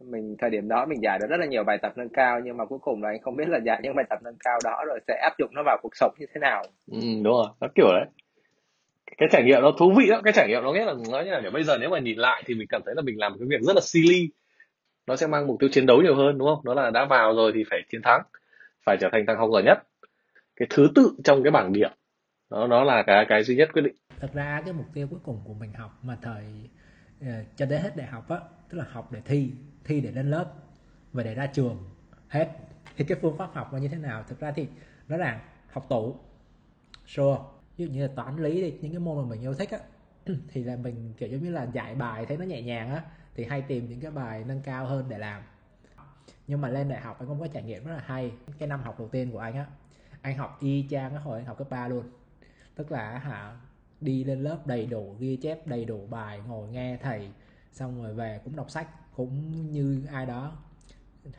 mình 0.00 0.36
thời 0.38 0.50
điểm 0.50 0.68
đó 0.68 0.86
mình 0.86 1.02
giải 1.02 1.18
được 1.18 1.26
rất 1.30 1.36
là 1.40 1.46
nhiều 1.46 1.64
bài 1.64 1.78
tập 1.82 1.92
nâng 1.96 2.08
cao 2.08 2.40
nhưng 2.44 2.56
mà 2.56 2.64
cuối 2.64 2.78
cùng 2.82 3.02
là 3.02 3.08
anh 3.08 3.22
không 3.22 3.36
biết 3.36 3.48
là 3.48 3.58
giải 3.64 3.80
những 3.82 3.96
bài 3.96 4.04
tập 4.10 4.18
nâng 4.24 4.36
cao 4.44 4.58
đó 4.64 4.84
rồi 4.86 5.00
sẽ 5.08 5.14
áp 5.22 5.32
dụng 5.38 5.50
nó 5.54 5.62
vào 5.66 5.78
cuộc 5.82 5.96
sống 5.96 6.14
như 6.18 6.26
thế 6.34 6.38
nào. 6.40 6.62
Ừ, 6.90 6.98
đúng 6.98 7.32
rồi 7.32 7.46
nó 7.60 7.68
kiểu 7.74 7.86
đấy. 7.86 8.06
Cái 9.16 9.28
trải 9.32 9.44
nghiệm 9.44 9.62
nó 9.62 9.72
thú 9.78 9.92
vị 9.96 10.06
lắm 10.06 10.20
cái 10.24 10.32
trải 10.32 10.48
nghiệm 10.48 10.62
nó 10.62 10.72
nghĩa 10.72 10.84
là 10.84 10.94
nói 11.10 11.24
như 11.24 11.30
là 11.30 11.50
bây 11.52 11.64
giờ 11.64 11.78
nếu 11.80 11.90
mà 11.90 11.98
nhìn 11.98 12.18
lại 12.18 12.42
thì 12.46 12.54
mình 12.54 12.66
cảm 12.68 12.82
thấy 12.86 12.94
là 12.94 13.02
mình 13.02 13.18
làm 13.18 13.32
cái 13.38 13.48
việc 13.50 13.60
rất 13.60 13.76
là 13.76 13.80
silly. 13.84 14.28
Nó 15.06 15.16
sẽ 15.16 15.26
mang 15.26 15.46
mục 15.46 15.56
tiêu 15.60 15.70
chiến 15.72 15.86
đấu 15.86 16.02
nhiều 16.02 16.14
hơn 16.14 16.38
đúng 16.38 16.48
không? 16.48 16.60
Nó 16.64 16.74
là 16.74 16.90
đã 16.90 17.04
vào 17.04 17.34
rồi 17.34 17.52
thì 17.54 17.64
phải 17.70 17.80
chiến 17.90 18.02
thắng 18.02 18.22
phải 18.86 18.96
trở 19.00 19.08
thành 19.12 19.24
thằng 19.26 19.36
học 19.36 19.48
giỏi 19.52 19.62
nhất. 19.62 19.78
Cái 20.56 20.66
thứ 20.70 20.88
tự 20.94 21.14
trong 21.24 21.42
cái 21.42 21.50
bảng 21.50 21.72
điểm 21.72 21.90
nó 22.50 22.66
nó 22.66 22.84
là 22.84 23.02
cái 23.02 23.26
cái 23.28 23.42
duy 23.42 23.56
nhất 23.56 23.68
quyết 23.72 23.82
định. 23.82 23.94
Thật 24.20 24.30
ra 24.34 24.62
cái 24.64 24.74
mục 24.74 24.86
tiêu 24.94 25.06
cuối 25.10 25.20
cùng 25.24 25.40
của 25.44 25.54
mình 25.54 25.72
học 25.72 25.90
mà 26.02 26.16
thời 26.22 26.44
uh, 27.20 27.26
cho 27.56 27.66
đến 27.66 27.82
hết 27.82 27.96
đại 27.96 28.06
học 28.06 28.28
á 28.28 28.38
tức 28.70 28.78
là 28.78 28.84
học 28.90 29.12
để 29.12 29.20
thi 29.24 29.50
thi 29.84 30.00
để 30.00 30.10
lên 30.10 30.30
lớp 30.30 30.52
và 31.12 31.22
để 31.22 31.34
ra 31.34 31.46
trường. 31.46 31.90
Hết. 32.28 32.48
Thì 32.96 33.04
cái 33.04 33.18
phương 33.22 33.36
pháp 33.38 33.54
học 33.54 33.72
là 33.72 33.78
như 33.78 33.88
thế 33.88 33.98
nào? 33.98 34.24
Thực 34.28 34.40
ra 34.40 34.52
thì 34.52 34.68
nó 35.08 35.16
là 35.16 35.42
học 35.70 35.86
tủ. 35.88 36.16
Sure. 37.06 37.38
Ví 37.76 37.86
dụ 37.86 37.92
như 37.92 38.06
là 38.06 38.12
toán 38.16 38.36
lý 38.36 38.62
đi, 38.62 38.78
những 38.80 38.92
cái 38.92 39.00
môn 39.00 39.16
mà 39.16 39.30
mình 39.30 39.40
yêu 39.40 39.54
thích 39.54 39.70
á, 39.70 39.78
thì 40.48 40.64
là 40.64 40.76
mình, 40.76 41.12
kiểu 41.18 41.28
giống 41.28 41.42
như 41.42 41.50
là 41.50 41.66
giải 41.72 41.94
bài 41.94 42.26
thấy 42.26 42.36
nó 42.36 42.44
nhẹ 42.44 42.62
nhàng 42.62 42.90
á, 42.90 43.04
thì 43.34 43.44
hay 43.44 43.62
tìm 43.62 43.88
những 43.88 44.00
cái 44.00 44.10
bài 44.10 44.44
nâng 44.46 44.60
cao 44.60 44.86
hơn 44.86 45.04
để 45.08 45.18
làm. 45.18 45.42
Nhưng 46.46 46.60
mà 46.60 46.68
lên 46.68 46.88
đại 46.88 47.00
học 47.00 47.18
anh 47.18 47.28
cũng 47.28 47.40
có 47.40 47.46
trải 47.46 47.62
nghiệm 47.62 47.84
rất 47.84 47.94
là 47.94 48.02
hay. 48.06 48.32
Cái 48.58 48.68
năm 48.68 48.82
học 48.82 48.98
đầu 48.98 49.08
tiên 49.08 49.32
của 49.32 49.38
anh 49.38 49.54
á, 49.54 49.66
anh 50.22 50.36
học 50.36 50.58
y 50.60 50.86
chang 50.90 51.10
cái 51.10 51.20
hồi 51.20 51.38
anh 51.38 51.46
học 51.46 51.58
cấp 51.58 51.70
3 51.70 51.88
luôn. 51.88 52.04
Tức 52.74 52.92
là 52.92 53.18
hả, 53.18 53.56
đi 54.00 54.24
lên 54.24 54.42
lớp 54.42 54.66
đầy 54.66 54.86
đủ 54.86 55.16
ghi 55.18 55.36
chép, 55.36 55.66
đầy 55.66 55.84
đủ 55.84 56.06
bài, 56.06 56.40
ngồi 56.46 56.68
nghe 56.68 56.96
thầy, 56.96 57.30
xong 57.72 58.02
rồi 58.02 58.14
về 58.14 58.40
cũng 58.44 58.56
đọc 58.56 58.70
sách 58.70 58.88
cũng 59.16 59.52
như 59.72 60.06
ai 60.12 60.26
đó, 60.26 60.56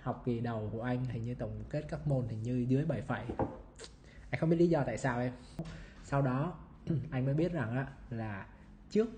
học 0.01 0.21
kỳ 0.25 0.39
đầu 0.39 0.69
của 0.71 0.81
anh 0.81 1.05
hình 1.05 1.25
như 1.25 1.35
tổng 1.35 1.63
kết 1.69 1.83
các 1.89 2.07
môn 2.07 2.27
hình 2.27 2.43
như 2.43 2.65
dưới 2.69 2.85
7 2.85 3.01
phẩy. 3.01 3.25
Anh 4.29 4.39
không 4.39 4.49
biết 4.49 4.57
lý 4.57 4.67
do 4.67 4.83
tại 4.85 4.97
sao 4.97 5.19
em. 5.19 5.33
Sau 6.03 6.21
đó, 6.21 6.53
anh 7.11 7.25
mới 7.25 7.33
biết 7.33 7.51
rằng 7.51 7.75
á, 7.75 7.87
là 8.09 8.47
trước 8.89 9.09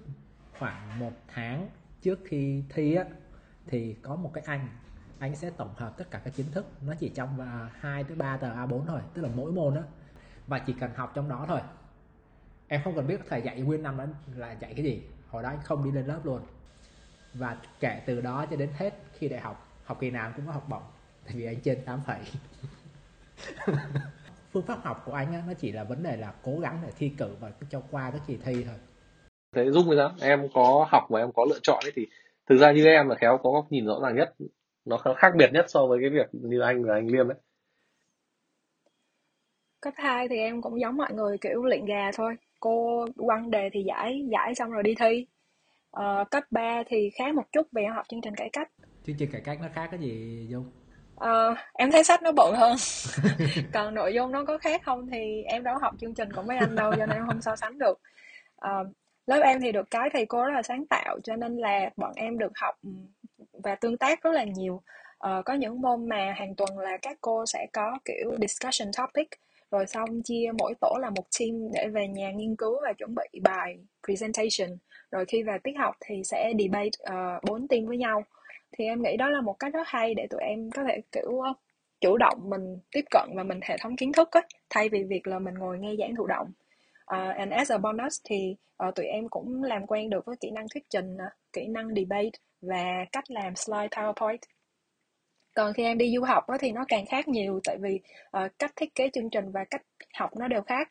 khoảng 0.59 0.99
một 0.99 1.11
tháng 1.27 1.69
trước 2.01 2.19
khi 2.25 2.63
thi 2.69 2.95
á, 2.95 3.05
thì 3.67 3.93
có 3.93 4.15
một 4.15 4.31
cái 4.33 4.43
anh 4.47 4.67
anh 5.19 5.35
sẽ 5.35 5.49
tổng 5.49 5.73
hợp 5.75 5.97
tất 5.97 6.11
cả 6.11 6.21
các 6.23 6.33
kiến 6.35 6.45
thức. 6.51 6.65
Nó 6.81 6.93
chỉ 6.99 7.09
trong 7.09 7.39
à, 7.39 7.69
hai 7.79 8.03
tới 8.03 8.17
ba 8.17 8.37
tờ 8.37 8.55
A4 8.55 8.85
thôi, 8.85 9.01
tức 9.13 9.21
là 9.21 9.29
mỗi 9.35 9.51
môn 9.51 9.75
á. 9.75 9.81
Và 10.47 10.59
chỉ 10.59 10.73
cần 10.79 10.91
học 10.95 11.11
trong 11.15 11.29
đó 11.29 11.45
thôi. 11.47 11.59
Em 12.67 12.81
không 12.83 12.95
cần 12.95 13.07
biết 13.07 13.21
thầy 13.29 13.41
dạy 13.41 13.61
nguyên 13.61 13.83
năm 13.83 13.97
đó 13.97 14.05
là 14.35 14.51
dạy 14.51 14.73
cái 14.73 14.85
gì. 14.85 15.03
Hồi 15.27 15.43
đó 15.43 15.49
anh 15.49 15.61
không 15.63 15.83
đi 15.83 15.91
lên 15.91 16.05
lớp 16.05 16.19
luôn 16.23 16.41
và 17.37 17.57
kể 17.79 18.01
từ 18.05 18.21
đó 18.21 18.45
cho 18.49 18.55
đến 18.55 18.69
hết 18.73 18.93
khi 19.13 19.29
đại 19.29 19.39
học 19.39 19.67
học 19.83 19.97
kỳ 19.99 20.09
nào 20.11 20.31
cũng 20.35 20.45
có 20.45 20.51
học 20.51 20.65
bổng. 20.69 20.83
Tại 21.25 21.33
vì 21.37 21.45
anh 21.45 21.61
trên 21.63 21.85
8 21.85 22.01
phẩy. 22.07 22.19
Phương 24.51 24.63
pháp 24.63 24.83
học 24.83 25.03
của 25.05 25.13
anh 25.13 25.33
á, 25.33 25.43
nó 25.47 25.53
chỉ 25.53 25.71
là 25.71 25.83
vấn 25.83 26.03
đề 26.03 26.17
là 26.17 26.33
cố 26.43 26.59
gắng 26.59 26.79
để 26.83 26.91
thi 26.97 27.11
cử 27.17 27.35
và 27.39 27.51
cho 27.69 27.81
qua 27.91 28.11
cái 28.11 28.21
kỳ 28.27 28.37
thi 28.37 28.63
thôi. 28.63 28.75
Thế 29.55 29.71
dung 29.71 29.85
thì 29.89 29.95
sao 29.97 30.11
em 30.21 30.47
có 30.53 30.87
học 30.91 31.03
và 31.09 31.19
em 31.19 31.31
có 31.31 31.45
lựa 31.49 31.59
chọn 31.63 31.79
ấy 31.85 31.91
thì 31.95 32.07
thực 32.49 32.57
ra 32.57 32.71
như 32.71 32.85
em 32.85 33.09
là 33.09 33.15
khéo 33.15 33.39
có 33.43 33.51
góc 33.51 33.71
nhìn 33.71 33.85
rõ 33.85 33.99
ràng 34.03 34.15
nhất. 34.15 34.35
Nó 34.85 34.97
khác 35.17 35.33
biệt 35.37 35.49
nhất 35.53 35.65
so 35.67 35.85
với 35.85 35.99
cái 36.01 36.09
việc 36.09 36.29
như 36.31 36.59
anh 36.59 36.83
và 36.83 36.93
anh 36.93 37.07
liêm 37.07 37.27
ấy. 37.27 37.37
Cấp 39.81 39.93
2 39.97 40.27
thì 40.27 40.37
em 40.37 40.61
cũng 40.61 40.81
giống 40.81 40.97
mọi 40.97 41.13
người 41.13 41.37
kiểu 41.37 41.63
luyện 41.63 41.85
gà 41.85 42.11
thôi. 42.11 42.35
Cô 42.59 43.05
quăng 43.17 43.51
đề 43.51 43.69
thì 43.73 43.83
giải 43.83 44.27
giải 44.31 44.55
xong 44.55 44.71
rồi 44.71 44.83
đi 44.83 44.95
thi 44.99 45.25
ờ, 45.97 46.23
cấp 46.31 46.43
3 46.51 46.83
thì 46.87 47.09
khác 47.15 47.35
một 47.35 47.43
chút 47.51 47.67
vì 47.71 47.83
em 47.83 47.93
học 47.93 48.05
chương 48.09 48.21
trình 48.21 48.35
cải 48.35 48.49
cách. 48.53 48.71
Chương 49.05 49.15
trình 49.19 49.31
cải 49.31 49.41
cách 49.41 49.57
nó 49.61 49.67
khác 49.73 49.87
cái 49.91 49.99
gì 49.99 50.45
dung? 50.49 50.71
Ờ, 51.15 51.55
em 51.73 51.91
thấy 51.91 52.03
sách 52.03 52.23
nó 52.23 52.31
bận 52.31 52.55
hơn. 52.55 52.75
Còn 53.73 53.93
nội 53.93 54.13
dung 54.13 54.31
nó 54.31 54.45
có 54.45 54.57
khác 54.57 54.81
không 54.85 55.07
thì 55.11 55.43
em 55.43 55.63
đâu 55.63 55.77
học 55.81 55.93
chương 55.99 56.13
trình 56.13 56.33
của 56.33 56.41
mấy 56.41 56.57
anh 56.57 56.75
đâu 56.75 56.91
cho 56.91 57.05
nên 57.05 57.09
em 57.09 57.27
không 57.27 57.41
so 57.41 57.55
sánh 57.55 57.79
được. 57.79 57.99
Ờ, 58.55 58.83
lớp 59.27 59.41
em 59.43 59.61
thì 59.61 59.71
được 59.71 59.91
cái 59.91 60.09
thầy 60.13 60.25
cô 60.25 60.43
rất 60.43 60.51
là 60.53 60.61
sáng 60.61 60.85
tạo 60.85 61.19
cho 61.23 61.35
nên 61.35 61.57
là 61.57 61.89
bọn 61.97 62.11
em 62.15 62.37
được 62.37 62.51
học 62.55 62.75
và 63.63 63.75
tương 63.75 63.97
tác 63.97 64.23
rất 64.23 64.31
là 64.31 64.43
nhiều. 64.43 64.81
Uh, 65.27 65.45
có 65.45 65.53
những 65.53 65.81
môn 65.81 66.09
mà 66.09 66.33
hàng 66.37 66.55
tuần 66.55 66.77
là 66.79 66.97
các 67.01 67.17
cô 67.21 67.45
sẽ 67.45 67.67
có 67.73 67.99
kiểu 68.05 68.31
discussion 68.41 68.91
topic 68.97 69.27
rồi 69.71 69.87
xong 69.87 70.21
chia 70.23 70.51
mỗi 70.57 70.73
tổ 70.81 70.97
là 71.01 71.09
một 71.09 71.25
team 71.39 71.71
để 71.73 71.87
về 71.87 72.07
nhà 72.07 72.31
nghiên 72.31 72.55
cứu 72.55 72.79
và 72.83 72.93
chuẩn 72.93 73.15
bị 73.15 73.39
bài 73.41 73.77
presentation 74.05 74.77
rồi 75.11 75.25
khi 75.25 75.43
vào 75.43 75.57
tiết 75.63 75.73
học 75.77 75.95
thì 76.05 76.21
sẽ 76.23 76.51
debate 76.59 76.89
ờ, 76.99 77.39
bốn 77.47 77.63
uh, 77.63 77.69
team 77.69 77.85
với 77.85 77.97
nhau. 77.97 78.23
Thì 78.77 78.85
em 78.85 79.01
nghĩ 79.01 79.17
đó 79.17 79.29
là 79.29 79.41
một 79.41 79.55
cách 79.59 79.73
rất 79.73 79.87
hay 79.87 80.13
để 80.15 80.27
tụi 80.29 80.41
em 80.41 80.71
có 80.71 80.83
thể 80.87 81.01
kiểu 81.11 81.29
uh, 81.31 81.57
chủ 82.01 82.17
động 82.17 82.49
mình 82.49 82.79
tiếp 82.91 83.05
cận 83.11 83.29
và 83.35 83.43
mình 83.43 83.59
hệ 83.63 83.77
thống 83.81 83.95
kiến 83.95 84.11
thức 84.11 84.31
ấy, 84.31 84.43
thay 84.69 84.89
vì 84.89 85.03
việc 85.03 85.27
là 85.27 85.39
mình 85.39 85.53
ngồi 85.53 85.79
nghe 85.79 85.95
giảng 85.99 86.15
thụ 86.15 86.27
động. 86.27 86.47
Uh, 87.15 87.35
and 87.35 87.51
as 87.51 87.71
a 87.71 87.77
bonus 87.77 88.21
thì 88.23 88.55
uh, 88.87 88.95
tụi 88.95 89.05
em 89.05 89.29
cũng 89.29 89.63
làm 89.63 89.87
quen 89.87 90.09
được 90.09 90.25
với 90.25 90.35
kỹ 90.39 90.51
năng 90.51 90.65
thuyết 90.73 90.83
trình 90.89 91.13
uh, 91.13 91.33
kỹ 91.53 91.67
năng 91.67 91.95
debate 91.95 92.29
và 92.61 93.05
cách 93.11 93.31
làm 93.31 93.55
slide 93.55 93.87
powerpoint. 93.87 94.37
Còn 95.55 95.73
khi 95.73 95.83
em 95.83 95.97
đi 95.97 96.15
du 96.15 96.23
học 96.23 96.45
thì 96.59 96.71
nó 96.71 96.85
càng 96.87 97.05
khác 97.05 97.27
nhiều 97.27 97.59
tại 97.63 97.77
vì 97.81 97.99
uh, 98.37 98.51
cách 98.59 98.71
thiết 98.75 98.95
kế 98.95 99.09
chương 99.13 99.29
trình 99.29 99.51
và 99.51 99.63
cách 99.69 99.81
học 100.13 100.35
nó 100.35 100.47
đều 100.47 100.61
khác. 100.61 100.89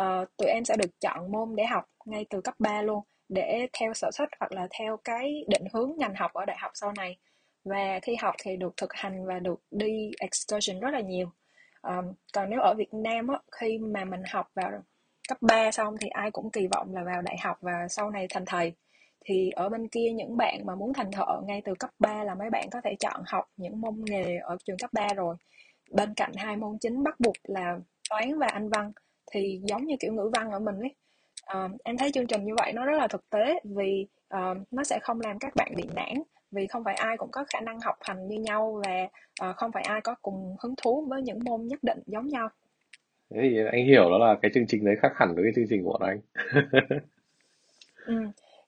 Uh, 0.00 0.36
tụi 0.36 0.48
em 0.48 0.64
sẽ 0.64 0.76
được 0.76 1.00
chọn 1.00 1.32
môn 1.32 1.56
để 1.56 1.64
học 1.66 1.84
ngay 2.04 2.26
từ 2.30 2.40
cấp 2.40 2.54
3 2.58 2.82
luôn 2.82 3.04
để 3.28 3.68
theo 3.72 3.94
sở 3.94 4.10
thích 4.18 4.28
hoặc 4.40 4.52
là 4.52 4.68
theo 4.78 4.96
cái 5.04 5.44
định 5.48 5.64
hướng 5.72 5.92
ngành 5.98 6.14
học 6.14 6.32
ở 6.32 6.44
đại 6.44 6.56
học 6.60 6.70
sau 6.74 6.92
này. 6.96 7.16
Và 7.64 8.00
khi 8.02 8.16
học 8.16 8.34
thì 8.38 8.56
được 8.56 8.76
thực 8.76 8.92
hành 8.92 9.26
và 9.26 9.38
được 9.38 9.62
đi 9.70 10.10
excursion 10.20 10.80
rất 10.80 10.90
là 10.90 11.00
nhiều. 11.00 11.30
Um, 11.82 12.12
còn 12.32 12.50
nếu 12.50 12.60
ở 12.60 12.74
Việt 12.74 12.94
Nam 12.94 13.28
á, 13.28 13.38
khi 13.52 13.78
mà 13.78 14.04
mình 14.04 14.22
học 14.32 14.50
vào 14.54 14.70
cấp 15.28 15.38
3 15.40 15.70
xong 15.70 15.96
thì 16.00 16.08
ai 16.08 16.30
cũng 16.30 16.50
kỳ 16.50 16.66
vọng 16.66 16.94
là 16.94 17.04
vào 17.04 17.22
đại 17.22 17.36
học 17.42 17.58
và 17.60 17.88
sau 17.88 18.10
này 18.10 18.26
thành 18.30 18.44
thầy. 18.46 18.72
Thì 19.24 19.50
ở 19.50 19.68
bên 19.68 19.88
kia 19.88 20.10
những 20.14 20.36
bạn 20.36 20.66
mà 20.66 20.74
muốn 20.74 20.92
thành 20.94 21.12
thợ 21.12 21.40
ngay 21.46 21.62
từ 21.64 21.74
cấp 21.74 21.90
3 21.98 22.24
là 22.24 22.34
mấy 22.34 22.50
bạn 22.50 22.70
có 22.70 22.80
thể 22.84 22.96
chọn 23.00 23.22
học 23.26 23.44
những 23.56 23.80
môn 23.80 23.94
nghề 24.04 24.36
ở 24.38 24.56
trường 24.64 24.78
cấp 24.78 24.90
3 24.92 25.08
rồi. 25.16 25.36
Bên 25.90 26.14
cạnh 26.14 26.32
hai 26.36 26.56
môn 26.56 26.78
chính 26.80 27.02
bắt 27.02 27.20
buộc 27.20 27.36
là 27.42 27.78
toán 28.10 28.38
và 28.38 28.46
anh 28.46 28.68
văn 28.68 28.92
thì 29.32 29.60
giống 29.64 29.84
như 29.84 29.96
kiểu 30.00 30.12
ngữ 30.12 30.30
văn 30.34 30.50
ở 30.50 30.58
mình 30.58 30.80
ấy 30.80 30.94
uh, 31.56 31.70
em 31.84 31.96
thấy 31.96 32.10
chương 32.12 32.26
trình 32.26 32.44
như 32.44 32.54
vậy 32.58 32.72
nó 32.72 32.84
rất 32.84 32.98
là 32.98 33.08
thực 33.08 33.30
tế 33.30 33.60
vì 33.64 34.06
uh, 34.34 34.56
nó 34.70 34.84
sẽ 34.84 34.98
không 35.02 35.20
làm 35.20 35.38
các 35.38 35.56
bạn 35.56 35.72
bị 35.76 35.84
nản 35.94 36.22
vì 36.50 36.66
không 36.66 36.84
phải 36.84 36.94
ai 36.94 37.16
cũng 37.16 37.30
có 37.30 37.44
khả 37.52 37.60
năng 37.60 37.80
học 37.80 37.96
hành 38.00 38.28
như 38.28 38.40
nhau 38.40 38.82
và 38.84 39.08
uh, 39.50 39.56
không 39.56 39.72
phải 39.72 39.82
ai 39.82 40.00
có 40.00 40.14
cùng 40.22 40.56
hứng 40.62 40.74
thú 40.82 41.06
với 41.08 41.22
những 41.22 41.38
môn 41.44 41.66
nhất 41.66 41.78
định 41.82 41.98
giống 42.06 42.26
nhau 42.26 42.48
thế 43.30 43.40
thì 43.42 43.58
anh 43.72 43.86
hiểu 43.86 44.10
đó 44.10 44.18
là 44.18 44.36
cái 44.42 44.50
chương 44.54 44.66
trình 44.66 44.84
đấy 44.84 44.96
khác 45.02 45.12
hẳn 45.16 45.34
với 45.34 45.44
cái 45.44 45.52
chương 45.56 45.66
trình 45.70 45.84
của 45.84 45.98
bọn 45.98 46.08
anh 46.08 46.20
ừ. 48.06 48.14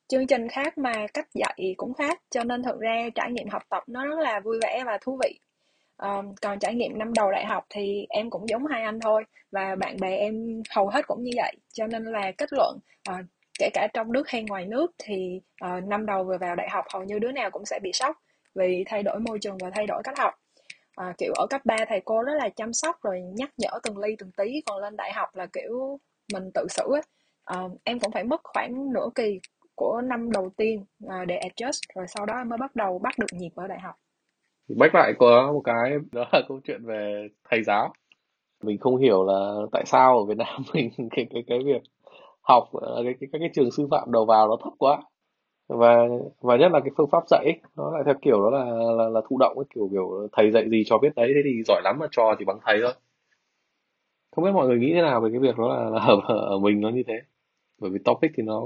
chương 0.09 0.27
trình 0.27 0.49
khác 0.49 0.79
mà 0.79 1.07
cách 1.15 1.29
dạy 1.35 1.75
cũng 1.77 1.95
khác 1.95 2.21
cho 2.31 2.45
nên 2.45 2.63
thực 2.63 2.81
ra 2.81 3.09
trải 3.15 3.33
nghiệm 3.33 3.49
học 3.49 3.63
tập 3.69 3.83
nó 3.87 4.07
rất 4.07 4.19
là 4.19 4.41
vui 4.41 4.59
vẻ 4.63 4.83
và 4.87 4.99
thú 5.03 5.19
vị 5.23 5.39
um, 6.03 6.35
còn 6.43 6.59
trải 6.59 6.75
nghiệm 6.75 6.99
năm 6.99 7.13
đầu 7.15 7.31
đại 7.31 7.47
học 7.47 7.67
thì 7.71 8.07
em 8.09 8.31
cũng 8.31 8.49
giống 8.49 8.67
hai 8.67 8.83
anh 8.83 9.01
thôi 9.01 9.25
và 9.53 9.75
bạn 9.75 9.97
bè 10.01 10.17
em 10.17 10.63
hầu 10.71 10.89
hết 10.89 11.07
cũng 11.07 11.23
như 11.23 11.31
vậy. 11.37 11.57
Cho 11.73 11.87
nên 11.87 12.05
là 12.05 12.33
kết 12.39 12.53
luận 12.53 12.79
uh, 13.11 13.25
kể 13.59 13.71
cả 13.75 13.89
trong 13.95 14.13
nước 14.13 14.29
hay 14.29 14.43
ngoài 14.43 14.67
nước 14.67 14.93
thì 14.99 15.41
uh, 15.65 15.85
năm 15.85 16.07
đầu 16.07 16.25
vừa 16.25 16.39
vào 16.39 16.57
đại 16.57 16.69
học 16.71 16.85
hầu 16.93 17.05
như 17.05 17.19
đứa 17.19 17.33
nào 17.33 17.51
cũng 17.51 17.67
sẽ 17.67 17.79
bị 17.83 17.91
sốc 17.93 18.17
vì 18.55 18.85
thay 18.87 19.03
đổi 19.03 19.21
môi 19.21 19.39
trường 19.39 19.59
và 19.59 19.71
thay 19.75 19.87
đổi 19.87 20.03
cách 20.05 20.19
học. 20.19 20.35
Uh, 21.01 21.19
kiểu 21.19 21.33
ở 21.37 21.47
cấp 21.51 21.61
3 21.65 21.77
thầy 21.89 22.01
cô 22.05 22.23
rất 22.23 22.35
là 22.35 22.49
chăm 22.49 22.73
sóc 22.73 22.97
rồi 23.03 23.21
nhắc 23.21 23.51
nhở 23.57 23.71
từng 23.83 23.99
ly 23.99 24.17
từng 24.19 24.31
tí 24.37 24.63
còn 24.67 24.79
lên 24.79 24.97
đại 24.97 25.13
học 25.13 25.37
là 25.37 25.47
kiểu 25.47 25.99
mình 26.33 26.51
tự 26.55 26.67
xử 26.71 26.83
ấy. 26.93 27.03
Uh, 27.65 27.73
em 27.85 28.01
cũng 28.01 28.13
phải 28.13 28.25
mất 28.25 28.41
khoảng 28.45 28.93
nửa 28.93 29.09
kỳ 29.15 29.41
của 29.75 30.01
năm 30.05 30.33
đầu 30.33 30.51
tiên 30.57 30.85
uh, 31.05 31.27
để 31.27 31.41
adjust 31.41 31.81
rồi 31.95 32.07
sau 32.09 32.27
đó 32.27 32.45
mới 32.45 32.59
bắt 32.59 32.77
đầu 32.77 32.99
bắt 32.99 33.19
được 33.19 33.33
nhịp 33.33 33.51
ở 33.55 33.67
đại 33.67 33.81
học 33.81 33.95
bách 34.79 34.95
lại 34.95 35.13
có 35.19 35.53
một 35.53 35.61
cái 35.65 35.93
đó 36.13 36.25
là 36.33 36.43
câu 36.49 36.61
chuyện 36.65 36.85
về 36.85 37.29
thầy 37.51 37.63
giáo. 37.63 37.93
Mình 38.65 38.79
không 38.79 38.97
hiểu 38.97 39.25
là 39.27 39.55
tại 39.73 39.85
sao 39.87 40.19
ở 40.19 40.25
Việt 40.25 40.39
Nam 40.39 40.63
mình 40.75 40.91
cái 41.11 41.27
cái 41.35 41.45
cái 41.49 41.59
việc 41.67 41.83
học 42.43 42.65
ờ, 42.73 43.03
cái 43.05 43.15
cái 43.21 43.29
các 43.33 43.39
cái 43.41 43.51
trường 43.55 43.71
sư 43.73 43.89
phạm 43.91 44.13
đầu 44.13 44.25
vào 44.27 44.49
nó 44.49 44.57
thấp 44.65 44.73
quá. 44.79 45.03
Và 45.69 46.09
và 46.43 46.57
nhất 46.57 46.73
là 46.73 46.81
cái 46.81 46.91
phương 46.99 47.11
pháp 47.13 47.25
dạy 47.29 47.45
ấy, 47.45 47.61
nó 47.77 47.91
lại 47.93 48.03
theo 48.07 48.15
kiểu 48.23 48.43
đó 48.43 48.51
là 48.51 48.65
là, 49.05 49.09
là 49.11 49.21
thụ 49.31 49.39
động 49.39 49.59
ấy, 49.59 49.65
kiểu 49.75 49.89
kiểu 49.93 50.29
thầy 50.33 50.53
dạy 50.53 50.71
gì 50.71 50.85
cho 50.87 50.99
biết 50.99 51.11
đấy 51.17 51.33
thế 51.37 51.43
thì 51.45 51.63
giỏi 51.69 51.83
lắm 51.85 51.97
mà 52.01 52.07
cho 52.13 52.37
thì 52.39 52.45
bằng 52.45 52.59
thầy 52.67 52.79
thôi. 52.83 52.93
Không 54.31 54.45
biết 54.45 54.51
mọi 54.55 54.67
người 54.67 54.79
nghĩ 54.79 54.93
thế 54.95 55.03
nào 55.03 55.21
về 55.21 55.31
cái 55.33 55.41
việc 55.41 55.59
đó 55.59 55.69
là, 55.69 55.91
là 55.91 56.01
ở, 56.01 56.21
ở 56.47 56.59
mình 56.59 56.81
nó 56.81 56.89
như 56.89 57.03
thế. 57.07 57.15
Bởi 57.79 57.91
vì 57.91 57.99
topic 58.05 58.33
thì 58.37 58.43
nó 58.43 58.61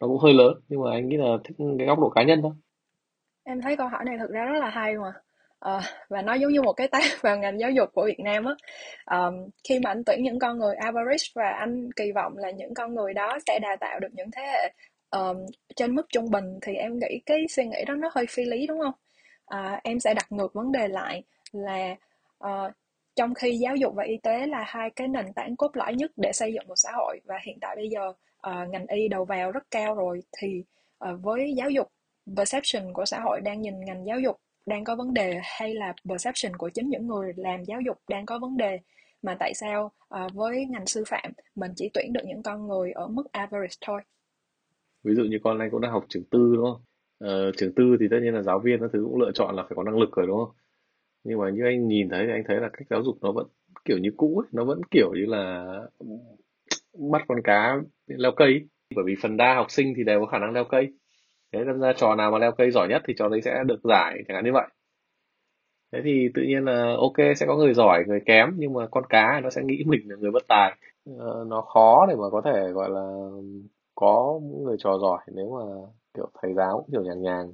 nó 0.00 0.06
cũng 0.06 0.18
hơi 0.18 0.34
lớn 0.34 0.60
nhưng 0.68 0.80
mà 0.82 0.90
anh 0.90 1.08
nghĩ 1.08 1.16
là 1.16 1.36
thích 1.44 1.56
cái 1.78 1.86
góc 1.86 1.98
độ 2.00 2.10
cá 2.10 2.22
nhân 2.22 2.42
thôi 2.42 2.52
em 3.50 3.60
thấy 3.60 3.76
câu 3.76 3.88
hỏi 3.88 4.04
này 4.04 4.18
thực 4.18 4.30
ra 4.30 4.44
rất 4.44 4.58
là 4.60 4.70
hay 4.70 4.94
mà. 4.96 5.12
Uh, 5.76 5.82
và 6.08 6.22
nó 6.22 6.34
giống 6.34 6.52
như 6.52 6.62
một 6.62 6.72
cái 6.72 6.88
tác 6.88 7.02
vào 7.22 7.38
ngành 7.38 7.60
giáo 7.60 7.70
dục 7.70 7.88
của 7.92 8.04
Việt 8.06 8.20
Nam 8.20 8.44
á. 8.44 8.54
Um, 9.18 9.48
khi 9.68 9.78
mà 9.78 9.90
anh 9.90 10.04
tuyển 10.04 10.22
những 10.22 10.38
con 10.38 10.58
người 10.58 10.74
average 10.74 11.24
và 11.34 11.50
anh 11.50 11.92
kỳ 11.96 12.12
vọng 12.12 12.36
là 12.36 12.50
những 12.50 12.74
con 12.74 12.94
người 12.94 13.14
đó 13.14 13.38
sẽ 13.46 13.58
đào 13.58 13.76
tạo 13.80 14.00
được 14.00 14.08
những 14.12 14.30
thế 14.30 14.42
hệ 14.42 14.72
um, 15.10 15.36
trên 15.76 15.94
mức 15.94 16.06
trung 16.12 16.30
bình 16.30 16.58
thì 16.62 16.74
em 16.74 16.98
nghĩ 16.98 17.20
cái 17.26 17.38
suy 17.48 17.64
nghĩ 17.64 17.84
đó 17.86 17.94
nó 17.94 18.10
hơi 18.14 18.26
phi 18.30 18.44
lý 18.44 18.66
đúng 18.66 18.80
không? 18.80 18.94
À, 19.46 19.80
em 19.84 20.00
sẽ 20.00 20.14
đặt 20.14 20.32
ngược 20.32 20.54
vấn 20.54 20.72
đề 20.72 20.88
lại 20.88 21.22
là 21.52 21.96
uh, 22.44 22.72
trong 23.16 23.34
khi 23.34 23.52
giáo 23.58 23.76
dục 23.76 23.94
và 23.94 24.04
y 24.04 24.16
tế 24.22 24.46
là 24.46 24.64
hai 24.66 24.90
cái 24.90 25.08
nền 25.08 25.32
tảng 25.32 25.56
cốt 25.56 25.76
lõi 25.76 25.94
nhất 25.94 26.10
để 26.16 26.32
xây 26.32 26.52
dựng 26.52 26.68
một 26.68 26.74
xã 26.76 26.90
hội 26.92 27.20
và 27.24 27.38
hiện 27.46 27.58
tại 27.60 27.76
bây 27.76 27.88
giờ 27.88 28.08
uh, 28.08 28.68
ngành 28.70 28.86
y 28.86 29.08
đầu 29.08 29.24
vào 29.24 29.52
rất 29.52 29.64
cao 29.70 29.94
rồi 29.94 30.20
thì 30.38 30.64
uh, 31.10 31.22
với 31.22 31.52
giáo 31.56 31.70
dục 31.70 31.88
perception 32.36 32.92
của 32.92 33.04
xã 33.04 33.20
hội 33.20 33.40
đang 33.40 33.60
nhìn 33.60 33.80
ngành 33.80 34.06
giáo 34.06 34.20
dục 34.20 34.36
đang 34.66 34.84
có 34.84 34.96
vấn 34.96 35.14
đề 35.14 35.40
hay 35.42 35.74
là 35.74 35.94
perception 36.08 36.56
của 36.56 36.70
chính 36.74 36.88
những 36.88 37.06
người 37.06 37.32
làm 37.36 37.64
giáo 37.64 37.80
dục 37.80 37.96
đang 38.08 38.26
có 38.26 38.38
vấn 38.38 38.56
đề? 38.56 38.78
Mà 39.22 39.36
tại 39.40 39.54
sao 39.54 39.92
uh, 40.14 40.34
với 40.34 40.66
ngành 40.66 40.86
sư 40.86 41.04
phạm 41.06 41.32
mình 41.54 41.72
chỉ 41.76 41.90
tuyển 41.94 42.12
được 42.12 42.20
những 42.26 42.42
con 42.42 42.66
người 42.68 42.92
ở 42.92 43.08
mức 43.08 43.32
average 43.32 43.76
thôi? 43.80 44.02
Ví 45.04 45.14
dụ 45.14 45.22
như 45.22 45.38
con 45.42 45.58
anh 45.58 45.70
cũng 45.70 45.80
đang 45.80 45.92
học 45.92 46.04
trường 46.08 46.24
tư 46.30 46.52
đúng 46.56 46.64
không? 46.64 46.82
Uh, 47.24 47.56
trường 47.56 47.74
tư 47.74 47.96
thì 48.00 48.06
tất 48.10 48.16
nhiên 48.22 48.34
là 48.34 48.42
giáo 48.42 48.58
viên 48.58 48.80
các 48.80 48.90
thứ 48.92 49.04
cũng 49.04 49.20
lựa 49.20 49.30
chọn 49.34 49.56
là 49.56 49.62
phải 49.62 49.72
có 49.76 49.82
năng 49.82 49.98
lực 49.98 50.10
rồi 50.16 50.26
đúng 50.26 50.38
không? 50.38 50.56
Nhưng 51.24 51.38
mà 51.38 51.50
như 51.50 51.64
anh 51.64 51.88
nhìn 51.88 52.08
thấy 52.08 52.26
thì 52.26 52.32
anh 52.32 52.42
thấy 52.48 52.56
là 52.56 52.68
cách 52.72 52.86
giáo 52.90 53.02
dục 53.02 53.18
nó 53.20 53.32
vẫn 53.32 53.46
kiểu 53.84 53.98
như 53.98 54.10
cũ 54.16 54.42
ấy, 54.44 54.48
nó 54.52 54.64
vẫn 54.64 54.80
kiểu 54.90 55.12
như 55.14 55.26
là 55.26 55.66
bắt 57.10 57.22
con 57.28 57.38
cá 57.44 57.76
leo 58.06 58.32
cây. 58.36 58.68
Bởi 58.96 59.04
vì 59.06 59.14
phần 59.22 59.36
đa 59.36 59.54
học 59.54 59.66
sinh 59.70 59.92
thì 59.96 60.04
đều 60.04 60.20
có 60.20 60.26
khả 60.26 60.38
năng 60.38 60.52
leo 60.52 60.64
cây 60.64 60.88
thế 61.52 61.58
nên 61.64 61.80
ra 61.80 61.92
trò 61.96 62.14
nào 62.14 62.30
mà 62.30 62.38
leo 62.38 62.52
cây 62.52 62.70
giỏi 62.70 62.88
nhất 62.88 63.02
thì 63.06 63.14
trò 63.18 63.28
đấy 63.28 63.40
sẽ 63.42 63.62
được 63.66 63.80
giải 63.84 64.18
chẳng 64.28 64.34
hạn 64.34 64.44
như 64.44 64.52
vậy. 64.52 64.66
Thế 65.92 66.00
thì 66.04 66.28
tự 66.34 66.42
nhiên 66.42 66.64
là 66.64 66.96
ok 66.98 67.36
sẽ 67.36 67.46
có 67.46 67.56
người 67.56 67.74
giỏi 67.74 68.04
người 68.06 68.20
kém 68.26 68.48
nhưng 68.56 68.72
mà 68.72 68.86
con 68.90 69.04
cá 69.08 69.40
nó 69.42 69.50
sẽ 69.50 69.62
nghĩ 69.64 69.84
mình 69.86 70.00
là 70.04 70.16
người 70.16 70.30
bất 70.30 70.42
tài. 70.48 70.76
Ờ, 71.18 71.44
nó 71.48 71.60
khó 71.60 72.06
để 72.08 72.14
mà 72.14 72.30
có 72.32 72.42
thể 72.44 72.70
gọi 72.72 72.90
là 72.90 73.30
có 73.94 74.40
người 74.64 74.76
trò 74.78 74.98
giỏi 74.98 75.18
nếu 75.34 75.50
mà 75.50 75.64
kiểu 76.14 76.30
thầy 76.42 76.54
giáo 76.54 76.76
cũng 76.76 76.92
kiểu 76.92 77.02
nhàng 77.02 77.22
nhàng 77.22 77.52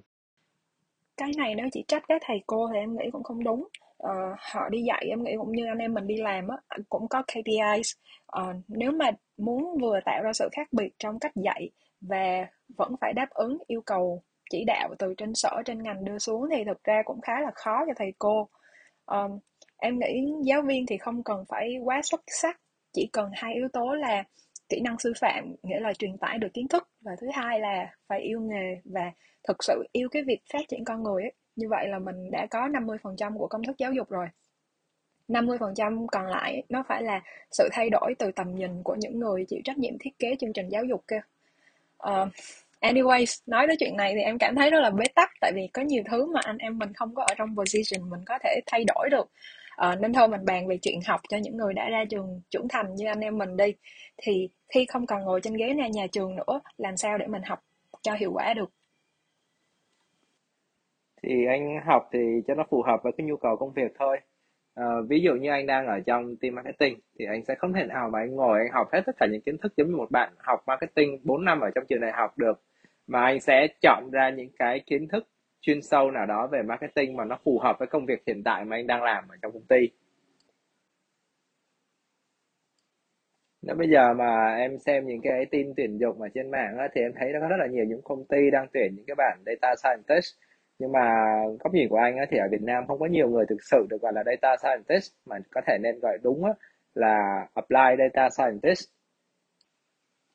cái 1.17 1.31
này 1.37 1.55
nếu 1.55 1.67
chỉ 1.73 1.85
trách 1.88 2.03
các 2.09 2.23
thầy 2.25 2.43
cô 2.47 2.69
thì 2.73 2.79
em 2.79 2.97
nghĩ 2.97 3.11
cũng 3.12 3.23
không 3.23 3.45
đúng. 3.45 3.69
Uh, 4.03 4.38
họ 4.38 4.69
đi 4.69 4.83
dạy 4.83 5.07
em 5.09 5.25
nghĩ 5.25 5.33
cũng 5.38 5.53
như 5.53 5.67
anh 5.67 5.79
em 5.79 5.95
mình 5.95 6.07
đi 6.07 6.17
làm 6.17 6.49
á 6.49 6.57
cũng 6.88 7.09
có 7.09 7.23
KPIs 7.23 7.91
uh, 7.91 7.97
ờ, 8.26 8.55
nếu 8.69 8.91
mà 8.93 9.11
muốn 9.37 9.79
vừa 9.81 10.00
tạo 10.05 10.23
ra 10.23 10.33
sự 10.33 10.49
khác 10.53 10.69
biệt 10.73 10.88
trong 10.99 11.19
cách 11.19 11.33
dạy 11.35 11.71
và 12.00 12.47
vẫn 12.76 12.95
phải 13.00 13.12
đáp 13.12 13.31
ứng 13.31 13.59
yêu 13.67 13.81
cầu 13.87 14.23
chỉ 14.50 14.65
đạo 14.67 14.95
từ 14.99 15.15
trên 15.17 15.35
sở 15.35 15.62
trên 15.65 15.83
ngành 15.83 16.05
đưa 16.05 16.19
xuống 16.19 16.49
thì 16.50 16.65
thực 16.65 16.85
ra 16.85 17.03
cũng 17.05 17.21
khá 17.21 17.41
là 17.41 17.50
khó 17.55 17.85
cho 17.87 17.93
thầy 17.97 18.12
cô. 18.19 18.49
Um, 19.07 19.38
em 19.76 19.99
nghĩ 19.99 20.33
giáo 20.45 20.62
viên 20.62 20.87
thì 20.87 20.99
không 20.99 21.23
cần 21.23 21.45
phải 21.49 21.76
quá 21.85 22.00
xuất 22.03 22.21
sắc 22.26 22.61
chỉ 22.93 23.09
cần 23.12 23.31
hai 23.35 23.55
yếu 23.55 23.69
tố 23.69 23.95
là 23.95 24.25
kỹ 24.69 24.81
năng 24.81 24.99
sư 24.99 25.12
phạm 25.21 25.55
nghĩa 25.62 25.81
là 25.81 25.93
truyền 25.93 26.19
tải 26.19 26.38
được 26.38 26.49
kiến 26.55 26.69
thức 26.69 26.88
và 27.00 27.12
thứ 27.21 27.26
hai 27.33 27.61
là 27.61 27.95
phải 28.09 28.21
yêu 28.21 28.41
nghề 28.41 28.81
và 28.85 29.12
thực 29.49 29.65
sự 29.65 29.85
yêu 29.93 30.09
cái 30.09 30.23
việc 30.23 30.41
phát 30.53 30.69
triển 30.69 30.85
con 30.85 31.03
người 31.03 31.23
ấy. 31.23 31.33
như 31.57 31.69
vậy 31.69 31.88
là 31.88 31.99
mình 31.99 32.31
đã 32.31 32.47
có 32.50 32.69
50% 32.69 33.38
của 33.38 33.47
công 33.47 33.65
thức 33.65 33.79
giáo 33.79 33.93
dục 33.93 34.11
rồi. 34.11 34.26
50% 35.29 36.07
còn 36.12 36.26
lại 36.26 36.62
nó 36.69 36.85
phải 36.88 37.03
là 37.03 37.23
sự 37.50 37.69
thay 37.73 37.91
đổi 37.91 38.15
từ 38.19 38.33
tầm 38.33 38.55
nhìn 38.55 38.83
của 38.83 38.95
những 38.95 39.19
người 39.19 39.45
chịu 39.49 39.61
trách 39.65 39.79
nhiệm 39.79 39.95
thiết 40.00 40.19
kế 40.19 40.37
chương 40.41 40.53
trình 40.53 40.69
giáo 40.69 40.85
dục 40.85 41.05
kia. 41.09 41.21
Ờ, 41.99 42.23
uh, 42.23 42.29
anyways 42.81 43.43
nói 43.47 43.67
tới 43.67 43.76
chuyện 43.81 43.97
này 43.97 44.12
thì 44.15 44.21
em 44.21 44.38
cảm 44.38 44.55
thấy 44.55 44.71
rất 44.71 44.81
là 44.81 44.91
bế 44.91 45.05
tắc 45.15 45.31
tại 45.41 45.53
vì 45.55 45.69
có 45.73 45.83
nhiều 45.83 46.03
thứ 46.11 46.33
mà 46.35 46.41
anh 46.45 46.59
em 46.59 46.79
mình 46.79 46.93
không 46.93 47.15
có 47.15 47.23
ở 47.23 47.35
trong 47.38 47.57
position 47.57 48.11
mình 48.11 48.21
có 48.26 48.38
thể 48.45 48.61
thay 48.67 48.85
đổi 48.85 49.11
được. 49.11 49.31
Uh, 49.88 50.00
nên 50.00 50.12
thôi 50.12 50.29
mình 50.29 50.45
bàn 50.45 50.67
về 50.69 50.79
chuyện 50.83 51.00
học 51.07 51.21
cho 51.29 51.37
những 51.37 51.57
người 51.57 51.75
đã 51.75 51.88
ra 51.88 52.05
trường 52.11 52.41
trưởng 52.50 52.69
thành 52.69 52.95
như 52.95 53.07
anh 53.07 53.21
em 53.21 53.38
mình 53.38 53.57
đi. 53.57 53.75
Thì 54.23 54.49
khi 54.75 54.87
không 54.87 55.07
còn 55.07 55.25
ngồi 55.25 55.41
trên 55.41 55.55
ghế 55.55 55.75
nhà 55.75 55.88
nhà 55.88 56.07
trường 56.12 56.37
nữa 56.37 56.61
làm 56.76 56.97
sao 56.97 57.19
để 57.19 57.26
mình 57.26 57.43
học 57.43 57.61
cho 58.03 58.15
hiệu 58.15 58.33
quả 58.35 58.55
được? 58.55 58.71
Thì 61.23 61.47
anh 61.47 61.81
học 61.87 62.09
thì 62.12 62.19
cho 62.47 62.55
nó 62.55 62.65
phù 62.71 62.83
hợp 62.83 63.00
với 63.03 63.12
cái 63.19 63.26
nhu 63.26 63.37
cầu 63.37 63.57
công 63.57 63.73
việc 63.73 63.93
thôi. 63.99 64.19
Uh, 64.80 65.09
ví 65.09 65.21
dụ 65.21 65.35
như 65.35 65.50
anh 65.50 65.66
đang 65.66 65.87
ở 65.87 66.00
trong 66.00 66.37
team 66.37 66.54
marketing 66.54 66.99
thì 67.18 67.25
anh 67.25 67.45
sẽ 67.45 67.54
không 67.54 67.73
thể 67.73 67.85
nào 67.87 68.11
mà 68.11 68.18
anh 68.18 68.35
ngồi 68.35 68.59
anh 68.59 68.73
học 68.73 68.88
hết 68.92 69.02
tất 69.06 69.16
cả 69.18 69.26
những 69.26 69.40
kiến 69.40 69.59
thức 69.59 69.73
giống 69.76 69.90
như 69.90 69.97
một 69.97 70.11
bạn 70.11 70.33
học 70.38 70.61
marketing 70.66 71.21
4 71.25 71.45
năm 71.45 71.61
ở 71.61 71.71
trong 71.75 71.85
trường 71.88 72.00
đại 72.00 72.12
học 72.12 72.38
được. 72.38 72.62
Mà 73.06 73.21
anh 73.25 73.40
sẽ 73.40 73.68
chọn 73.83 74.11
ra 74.12 74.30
những 74.30 74.49
cái 74.59 74.80
kiến 74.87 75.09
thức 75.09 75.28
chuyên 75.61 75.83
sâu 75.83 76.11
nào 76.11 76.26
đó 76.26 76.47
về 76.52 76.62
marketing 76.62 77.16
mà 77.16 77.25
nó 77.25 77.38
phù 77.45 77.59
hợp 77.59 77.76
với 77.78 77.88
công 77.88 78.06
việc 78.06 78.23
hiện 78.26 78.42
tại 78.45 78.64
mà 78.64 78.76
anh 78.76 78.87
đang 78.87 79.02
làm 79.02 79.28
ở 79.28 79.37
trong 79.42 79.52
công 79.52 79.66
ty. 79.68 79.88
Nếu 83.62 83.76
bây 83.76 83.88
giờ 83.88 84.14
mà 84.14 84.54
em 84.56 84.78
xem 84.78 85.06
những 85.06 85.21
cái 85.23 85.47
tin 85.50 85.75
tuyển 85.76 85.99
dụng 85.99 86.21
ở 86.23 86.28
trên 86.35 86.50
mạng 86.50 86.78
á, 86.78 86.88
thì 86.95 87.00
em 87.00 87.12
thấy 87.18 87.33
nó 87.33 87.40
có 87.40 87.49
rất 87.49 87.56
là 87.59 87.66
nhiều 87.66 87.85
những 87.85 88.02
công 88.04 88.25
ty 88.25 88.50
đang 88.50 88.66
tuyển 88.73 88.95
những 88.97 89.06
cái 89.06 89.14
bạn 89.14 89.38
data 89.47 89.75
scientist 89.76 90.35
nhưng 90.78 90.92
mà 90.92 91.00
góc 91.64 91.75
nhìn 91.75 91.88
của 91.88 91.97
anh 91.97 92.16
á, 92.16 92.25
thì 92.30 92.38
ở 92.38 92.49
Việt 92.50 92.62
Nam 92.62 92.87
không 92.87 92.99
có 92.99 93.06
nhiều 93.06 93.28
người 93.28 93.45
thực 93.49 93.62
sự 93.62 93.87
được 93.90 94.02
gọi 94.02 94.12
là 94.12 94.23
data 94.26 94.56
scientist 94.56 95.12
mà 95.26 95.37
có 95.50 95.61
thể 95.66 95.78
nên 95.83 95.99
gọi 96.00 96.18
đúng 96.23 96.45
á, 96.45 96.52
là 96.95 97.47
apply 97.54 97.97
data 97.99 98.28
scientist. 98.30 98.88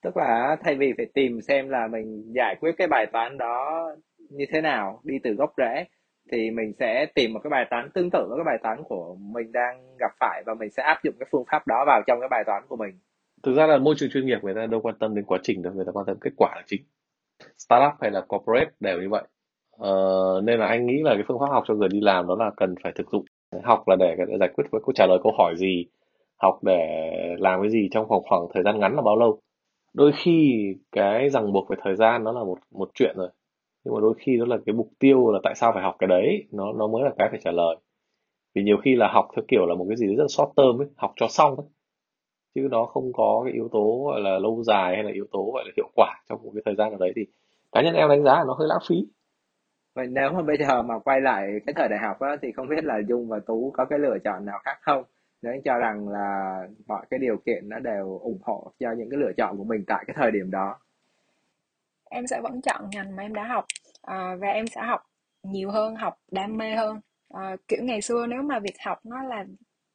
Tức 0.04 0.18
là 0.18 0.58
thay 0.64 0.76
vì 0.76 0.94
phải 0.98 1.06
tìm 1.14 1.42
xem 1.42 1.70
là 1.70 1.88
mình 1.88 2.34
giải 2.36 2.56
quyết 2.60 2.72
cái 2.78 2.88
bài 2.88 3.06
toán 3.14 3.38
đó 3.38 3.90
như 4.30 4.46
thế 4.54 4.62
nào 4.62 5.02
đi 5.04 5.20
từ 5.24 5.34
gốc 5.34 5.54
rễ 5.58 5.86
thì 6.32 6.52
mình 6.52 6.74
sẽ 6.80 7.06
tìm 7.16 7.34
một 7.34 7.40
cái 7.44 7.50
bài 7.50 7.66
toán 7.70 7.90
tương 7.94 8.10
tự 8.12 8.26
với 8.30 8.38
cái 8.38 8.44
bài 8.46 8.58
toán 8.64 8.84
của 8.84 9.16
mình 9.20 9.52
đang 9.52 9.96
gặp 10.00 10.12
phải 10.20 10.44
và 10.46 10.54
mình 10.54 10.70
sẽ 10.70 10.84
áp 10.84 11.04
dụng 11.04 11.16
cái 11.20 11.28
phương 11.32 11.44
pháp 11.52 11.68
đó 11.68 11.84
vào 11.88 12.02
trong 12.08 12.20
cái 12.20 12.30
bài 12.32 12.44
toán 12.46 12.64
của 12.68 12.76
mình. 12.76 13.00
Thực 13.44 13.56
ra 13.56 13.68
là 13.68 13.78
môi 13.78 13.96
trường 13.98 14.10
chuyên 14.10 14.26
nghiệp 14.26 14.38
người 14.42 14.54
ta 14.54 14.66
đâu 14.66 14.82
quan 14.82 14.96
tâm 15.00 15.16
đến 15.16 15.26
quá 15.26 15.40
trình 15.44 15.64
đâu 15.64 15.74
người 15.74 15.86
ta 15.86 15.92
quan 15.92 16.06
tâm 16.06 16.18
kết 16.22 16.32
quả 16.38 16.52
là 16.56 16.64
chính. 16.66 16.82
Startup 17.58 17.94
hay 18.02 18.12
là 18.12 18.22
corporate 18.22 18.72
đều 18.80 19.02
như 19.02 19.10
vậy. 19.10 19.24
Ờ, 19.82 20.42
nên 20.44 20.60
là 20.60 20.68
anh 20.68 20.86
nghĩ 20.86 21.02
là 21.04 21.14
cái 21.14 21.24
phương 21.28 21.40
pháp 21.40 21.50
học 21.52 21.64
cho 21.68 21.74
người 21.74 21.90
đi 21.90 22.02
làm 22.02 22.28
đó 22.28 22.36
là 22.40 22.52
cần 22.58 22.76
phải 22.84 22.92
thực 22.96 23.12
dụng. 23.12 23.26
Học 23.64 23.88
là 23.88 23.96
để 24.00 24.16
giải 24.40 24.50
quyết 24.56 24.66
với 24.72 24.82
câu 24.86 24.94
trả 24.96 25.06
lời 25.08 25.20
câu 25.24 25.34
hỏi 25.38 25.54
gì, 25.58 25.86
học 26.42 26.60
để 26.64 27.12
làm 27.40 27.62
cái 27.62 27.70
gì 27.72 27.90
trong 27.92 28.08
khoảng 28.08 28.22
khoảng 28.30 28.42
thời 28.54 28.64
gian 28.64 28.80
ngắn 28.80 28.96
là 28.96 29.02
bao 29.02 29.16
lâu. 29.16 29.40
Đôi 29.94 30.12
khi 30.16 30.64
cái 30.92 31.30
ràng 31.30 31.54
buộc 31.54 31.70
về 31.70 31.78
thời 31.84 31.96
gian 31.96 32.24
nó 32.24 32.32
là 32.32 32.44
một 32.44 32.58
một 32.72 32.90
chuyện 32.94 33.16
rồi, 33.18 33.30
nhưng 33.86 33.94
mà 33.94 34.00
đôi 34.02 34.14
khi 34.20 34.38
đó 34.38 34.46
là 34.46 34.58
cái 34.66 34.76
mục 34.76 34.90
tiêu 35.00 35.32
là 35.32 35.40
tại 35.44 35.56
sao 35.56 35.72
phải 35.74 35.84
học 35.84 35.96
cái 36.00 36.08
đấy, 36.08 36.44
nó 36.52 36.74
nó 36.74 36.88
mới 36.88 37.04
là 37.04 37.12
cái 37.18 37.28
phải 37.32 37.40
trả 37.44 37.52
lời. 37.52 37.76
Vì 38.56 38.64
nhiều 38.64 38.78
khi 38.84 38.96
là 38.96 39.08
học 39.14 39.28
theo 39.36 39.44
kiểu 39.48 39.66
là 39.66 39.76
một 39.76 39.86
cái 39.90 39.98
gì 39.98 40.08
rất 40.08 40.24
là 40.24 40.28
short 40.28 40.50
term 40.58 40.82
ấy, 40.82 40.88
học 40.98 41.14
cho 41.16 41.28
xong 41.30 41.56
ấy. 41.56 41.68
Chứ 42.56 42.68
nó 42.72 42.86
không 42.86 43.14
có 43.14 43.42
cái 43.46 43.54
yếu 43.54 43.70
tố 43.72 44.04
gọi 44.06 44.22
là 44.22 44.40
lâu 44.40 44.64
dài 44.64 44.96
hay 44.96 45.04
là 45.04 45.12
yếu 45.12 45.26
tố 45.32 45.52
gọi 45.54 45.64
là 45.66 45.72
hiệu 45.78 45.90
quả 45.96 46.22
trong 46.30 46.44
một 46.44 46.52
cái 46.56 46.62
thời 46.66 46.76
gian 46.76 46.90
nào 46.90 47.00
đấy 47.00 47.14
thì 47.16 47.22
cá 47.72 47.82
nhân 47.82 47.96
em 47.96 48.10
đánh 48.10 48.24
giá 48.24 48.36
là 48.36 48.44
nó 48.48 48.54
hơi 48.54 48.68
lãng 48.68 48.82
phí 48.90 48.96
vậy 49.94 50.08
nếu 50.08 50.32
mà 50.32 50.42
bây 50.42 50.58
giờ 50.58 50.82
mà 50.82 51.00
quay 51.00 51.22
lại 51.22 51.48
cái 51.66 51.74
thời 51.74 51.88
đại 51.90 52.00
học 52.00 52.20
á, 52.20 52.36
thì 52.42 52.52
không 52.52 52.68
biết 52.68 52.84
là 52.84 52.98
Dung 53.08 53.28
và 53.28 53.40
Tú 53.46 53.72
có 53.74 53.86
cái 53.86 54.00
lựa 54.00 54.18
chọn 54.24 54.46
nào 54.46 54.60
khác 54.64 54.78
không? 54.82 55.04
Nếu 55.42 55.54
anh 55.54 55.62
cho 55.62 55.78
rằng 55.78 56.10
là 56.10 56.58
mọi 56.88 57.06
cái 57.10 57.20
điều 57.20 57.38
kiện 57.38 57.70
nó 57.70 57.80
đều 57.80 58.20
ủng 58.22 58.40
hộ 58.44 58.72
cho 58.80 58.92
những 58.92 59.10
cái 59.10 59.20
lựa 59.20 59.32
chọn 59.38 59.58
của 59.58 59.64
mình 59.64 59.84
tại 59.88 60.04
cái 60.08 60.16
thời 60.20 60.32
điểm 60.32 60.52
đó. 60.52 60.80
Em 62.10 62.28
sẽ 62.28 62.42
vẫn 62.42 62.62
chọn 62.62 62.90
ngành 62.92 63.16
mà 63.16 63.24
em 63.24 63.34
đã 63.34 63.44
học. 63.44 63.66
À, 64.02 64.36
và 64.40 64.48
em 64.48 64.68
sẽ 64.68 64.82
học 64.82 65.02
nhiều 65.44 65.72
hơn 65.72 65.96
học 65.96 66.20
đam 66.32 66.58
mê 66.58 66.76
hơn. 66.76 67.00
À, 67.34 67.56
kiểu 67.68 67.84
ngày 67.84 68.02
xưa 68.02 68.26
nếu 68.28 68.42
mà 68.42 68.60
việc 68.60 68.76
học 68.86 69.00
nó 69.06 69.24
là 69.24 69.46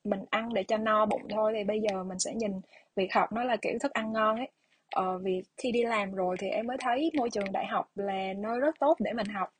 mình 0.04 0.24
ăn 0.30 0.54
để 0.54 0.62
cho 0.62 0.76
no 0.76 1.06
bụng 1.06 1.22
thôi 1.30 1.52
thì 1.56 1.64
bây 1.64 1.80
giờ 1.80 2.04
mình 2.04 2.18
sẽ 2.18 2.34
nhìn 2.34 2.52
việc 2.96 3.14
học 3.14 3.32
nó 3.32 3.44
là 3.44 3.56
kiểu 3.56 3.72
thức 3.80 3.92
ăn 3.92 4.12
ngon 4.12 4.36
ấy. 4.36 4.48
Ờ, 4.90 5.18
vì 5.18 5.42
khi 5.56 5.72
đi 5.72 5.82
làm 5.82 6.14
rồi 6.14 6.36
thì 6.38 6.48
em 6.48 6.66
mới 6.66 6.76
thấy 6.80 7.10
môi 7.18 7.30
trường 7.30 7.52
đại 7.52 7.66
học 7.66 7.88
là 7.94 8.32
nơi 8.36 8.60
rất 8.60 8.74
tốt 8.80 8.96
để 8.98 9.12
mình 9.12 9.26
học 9.26 9.52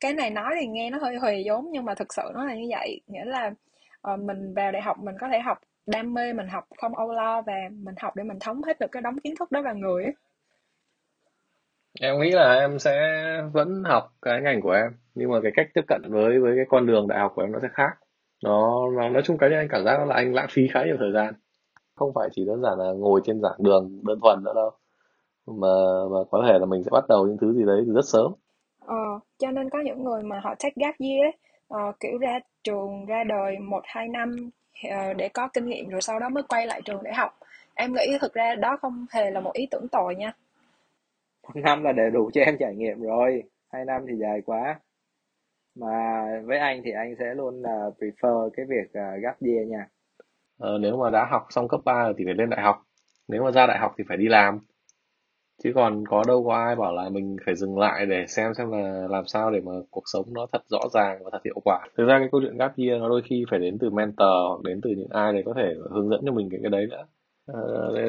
cái 0.00 0.14
này 0.14 0.30
nói 0.30 0.54
thì 0.60 0.66
nghe 0.66 0.90
nó 0.90 0.98
hơi 0.98 1.18
hề 1.22 1.42
vốn 1.46 1.66
nhưng 1.72 1.84
mà 1.84 1.94
thực 1.94 2.14
sự 2.14 2.22
nó 2.34 2.44
là 2.44 2.54
như 2.54 2.66
vậy. 2.70 3.00
Nghĩa 3.06 3.24
là 3.24 3.50
uh, 4.12 4.20
mình 4.20 4.54
vào 4.54 4.72
đại 4.72 4.82
học 4.82 4.96
mình 4.98 5.14
có 5.20 5.28
thể 5.32 5.40
học 5.40 5.58
đam 5.86 6.14
mê 6.14 6.32
mình 6.32 6.48
học 6.48 6.64
không 6.78 6.94
âu 6.94 7.12
lo 7.12 7.42
và 7.42 7.54
mình 7.70 7.94
học 8.00 8.16
để 8.16 8.24
mình 8.24 8.38
thống 8.40 8.62
hết 8.62 8.80
được 8.80 8.86
cái 8.92 9.02
đống 9.02 9.18
kiến 9.20 9.34
thức 9.38 9.52
đó 9.52 9.62
vào 9.62 9.74
người 9.74 10.04
ấy. 10.04 10.14
em 12.00 12.20
nghĩ 12.20 12.30
là 12.30 12.54
em 12.54 12.78
sẽ 12.78 12.92
vẫn 13.52 13.82
học 13.84 14.12
cái 14.22 14.40
ngành 14.40 14.60
của 14.60 14.70
em 14.70 14.92
nhưng 15.14 15.30
mà 15.30 15.40
cái 15.42 15.52
cách 15.56 15.66
tiếp 15.74 15.82
cận 15.88 16.02
với 16.08 16.40
với 16.40 16.52
cái 16.56 16.64
con 16.68 16.86
đường 16.86 17.08
đại 17.08 17.18
học 17.18 17.32
của 17.34 17.42
em 17.42 17.52
nó 17.52 17.58
sẽ 17.62 17.68
khác. 17.72 17.90
Nó, 18.44 18.90
nó 18.96 19.08
nói 19.08 19.22
chung 19.24 19.38
cái 19.38 19.50
anh 19.54 19.68
cảm 19.70 19.84
giác 19.84 20.08
là 20.08 20.14
anh 20.14 20.34
lãng 20.34 20.46
phí 20.50 20.62
khá 20.72 20.84
nhiều 20.84 20.96
thời 20.98 21.12
gian. 21.12 21.34
Không 21.94 22.12
phải 22.14 22.28
chỉ 22.32 22.44
đơn 22.46 22.62
giản 22.62 22.78
là 22.78 22.92
ngồi 22.92 23.20
trên 23.24 23.40
giảng 23.42 23.56
đường 23.58 24.00
đơn 24.04 24.18
thuần 24.22 24.44
nữa 24.44 24.52
đâu 24.54 24.70
mà 25.46 25.68
mà 26.12 26.18
có 26.30 26.44
thể 26.48 26.58
là 26.58 26.66
mình 26.66 26.82
sẽ 26.84 26.88
bắt 26.92 27.04
đầu 27.08 27.26
những 27.26 27.38
thứ 27.40 27.52
gì 27.52 27.64
đấy 27.66 27.82
từ 27.86 27.92
rất 27.94 28.04
sớm 28.04 28.32
ờ, 28.86 29.20
cho 29.38 29.50
nên 29.50 29.70
có 29.70 29.80
những 29.80 30.04
người 30.04 30.22
mà 30.22 30.40
họ 30.40 30.54
take 30.54 30.74
gap 30.76 30.94
year 30.98 31.22
ấy, 31.22 31.32
uh, 31.88 32.00
kiểu 32.00 32.18
ra 32.18 32.38
trường 32.64 33.06
ra 33.06 33.24
đời 33.24 33.58
một 33.58 33.82
hai 33.84 34.08
năm 34.08 34.50
uh, 34.88 35.16
để 35.16 35.28
có 35.28 35.48
kinh 35.48 35.66
nghiệm 35.66 35.88
rồi 35.88 36.00
sau 36.00 36.18
đó 36.18 36.28
mới 36.28 36.42
quay 36.48 36.66
lại 36.66 36.82
trường 36.84 37.02
để 37.02 37.12
học. 37.12 37.38
Em 37.74 37.94
nghĩ 37.94 38.18
thực 38.20 38.34
ra 38.34 38.54
đó 38.54 38.76
không 38.76 39.06
hề 39.10 39.30
là 39.30 39.40
một 39.40 39.52
ý 39.52 39.68
tưởng 39.70 39.88
tồi 39.88 40.14
nha. 40.14 40.32
Một 41.42 41.56
năm 41.56 41.82
là 41.82 41.92
để 41.92 42.10
đủ 42.12 42.30
cho 42.34 42.40
em 42.40 42.56
trải 42.58 42.74
nghiệm 42.74 43.02
rồi. 43.02 43.42
Hai 43.72 43.84
năm 43.84 44.04
thì 44.08 44.14
dài 44.16 44.40
quá. 44.46 44.80
Mà 45.74 46.24
với 46.44 46.58
anh 46.58 46.82
thì 46.84 46.90
anh 46.90 47.14
sẽ 47.18 47.34
luôn 47.34 47.62
là 47.62 47.90
prefer 47.98 48.50
cái 48.56 48.66
việc 48.68 48.86
uh, 48.88 49.22
gap 49.22 49.42
year 49.42 49.68
nha. 49.68 49.86
Ờ, 50.58 50.78
nếu 50.78 50.96
mà 50.96 51.10
đã 51.10 51.26
học 51.30 51.46
xong 51.50 51.68
cấp 51.68 51.80
3 51.84 52.12
thì 52.18 52.24
phải 52.24 52.34
lên 52.34 52.50
đại 52.50 52.62
học. 52.62 52.82
Nếu 53.28 53.44
mà 53.44 53.50
ra 53.50 53.66
đại 53.66 53.78
học 53.78 53.94
thì 53.98 54.04
phải 54.08 54.16
đi 54.16 54.28
làm 54.28 54.60
chứ 55.64 55.72
còn 55.74 56.04
có 56.06 56.24
đâu 56.28 56.44
có 56.44 56.54
ai 56.54 56.76
bảo 56.76 56.92
là 56.94 57.08
mình 57.08 57.36
phải 57.46 57.54
dừng 57.54 57.78
lại 57.78 58.06
để 58.06 58.24
xem 58.28 58.54
xem 58.54 58.70
là 58.70 59.06
làm 59.10 59.26
sao 59.26 59.50
để 59.50 59.60
mà 59.60 59.72
cuộc 59.90 60.02
sống 60.12 60.24
nó 60.34 60.46
thật 60.52 60.62
rõ 60.68 60.80
ràng 60.94 61.18
và 61.24 61.30
thật 61.32 61.44
hiệu 61.44 61.60
quả. 61.64 61.88
Thực 61.96 62.04
ra 62.06 62.18
cái 62.18 62.28
câu 62.32 62.40
chuyện 62.40 62.56
gap 62.58 62.76
year 62.78 63.00
nó 63.00 63.08
đôi 63.08 63.22
khi 63.24 63.44
phải 63.50 63.58
đến 63.58 63.78
từ 63.80 63.90
mentor 63.90 64.28
hoặc 64.48 64.62
đến 64.64 64.80
từ 64.82 64.90
những 64.90 65.08
ai 65.10 65.32
để 65.32 65.42
có 65.46 65.52
thể 65.56 65.74
hướng 65.90 66.08
dẫn 66.10 66.20
cho 66.26 66.32
mình 66.32 66.48
cái 66.50 66.60
cái 66.62 66.70
đấy 66.70 66.86
nữa. 66.90 67.06
À, 67.46 67.60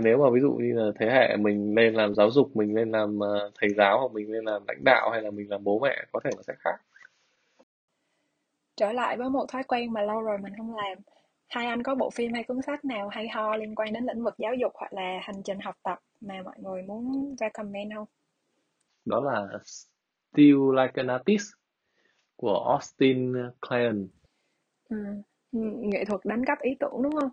nếu 0.03 0.17
mà 0.17 0.29
ví 0.33 0.39
dụ 0.41 0.51
như 0.51 0.73
là 0.73 0.91
thế 0.99 1.05
hệ 1.09 1.37
mình 1.37 1.75
lên 1.75 1.93
làm 1.93 2.15
giáo 2.15 2.31
dục 2.31 2.55
mình 2.55 2.75
lên 2.75 2.91
làm 2.91 3.19
ờ, 3.19 3.51
thầy 3.61 3.69
giáo 3.77 3.99
hoặc 3.99 4.11
mình 4.13 4.31
lên 4.31 4.45
làm 4.45 4.61
lãnh 4.67 4.83
đạo 4.83 5.09
hay 5.11 5.21
là 5.21 5.31
mình 5.31 5.49
làm 5.49 5.63
bố 5.63 5.79
mẹ 5.79 5.95
có 6.11 6.19
thể 6.23 6.29
nó 6.35 6.41
sẽ 6.47 6.53
khác. 6.59 6.75
Trở 8.77 8.91
lại 8.91 9.17
với 9.17 9.29
một 9.29 9.45
thói 9.49 9.63
quen 9.63 9.93
mà 9.93 10.01
lâu 10.01 10.21
rồi 10.21 10.37
mình 10.37 10.53
không 10.57 10.75
làm. 10.75 10.97
Hai 11.49 11.65
anh 11.65 11.83
có 11.83 11.95
bộ 11.95 12.09
phim 12.09 12.33
hay 12.33 12.43
cuốn 12.43 12.61
sách 12.61 12.85
nào 12.85 13.07
hay 13.07 13.27
ho 13.27 13.55
liên 13.55 13.75
quan 13.75 13.93
đến 13.93 14.03
lĩnh 14.05 14.23
vực 14.23 14.33
giáo 14.37 14.53
dục 14.53 14.71
hoặc 14.75 14.93
là 14.93 15.19
hành 15.21 15.43
trình 15.43 15.59
học 15.59 15.75
tập? 15.83 15.99
Mà 16.21 16.41
mọi 16.45 16.55
người 16.57 16.81
muốn 16.81 17.35
recommend 17.39 17.93
không? 17.95 18.07
Đó 19.05 19.21
là 19.21 19.47
Still 19.63 20.57
Like 20.75 20.93
an 20.95 21.07
Artist 21.07 21.53
của 22.35 22.65
Austin 22.69 23.33
Kleon. 23.69 24.07
Ừ. 24.89 24.97
Nghệ 25.51 26.05
thuật 26.05 26.21
đánh 26.23 26.45
cắp 26.45 26.61
ý 26.61 26.75
tưởng 26.79 27.03
đúng 27.03 27.15
không? 27.15 27.29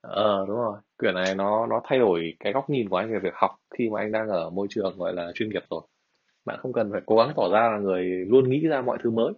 Ờ 0.00 0.44
đúng 0.48 0.56
rồi. 0.56 0.78
Quyển 0.98 1.14
này 1.14 1.34
nó 1.34 1.66
nó 1.66 1.80
thay 1.84 1.98
đổi 1.98 2.36
cái 2.40 2.52
góc 2.52 2.70
nhìn 2.70 2.88
của 2.88 2.96
anh 2.96 3.12
về 3.12 3.18
việc 3.18 3.34
học 3.34 3.50
khi 3.70 3.90
mà 3.90 4.00
anh 4.00 4.12
đang 4.12 4.28
ở 4.28 4.50
môi 4.50 4.66
trường 4.70 4.98
gọi 4.98 5.12
là 5.12 5.32
chuyên 5.34 5.48
nghiệp 5.48 5.62
rồi. 5.70 5.82
Bạn 6.44 6.58
không 6.60 6.72
cần 6.72 6.92
phải 6.92 7.00
cố 7.06 7.16
gắng 7.16 7.32
tỏ 7.36 7.48
ra 7.52 7.68
là 7.72 7.78
người 7.78 8.04
luôn 8.04 8.50
nghĩ 8.50 8.66
ra 8.66 8.80
mọi 8.80 8.98
thứ 9.02 9.10
mới. 9.10 9.32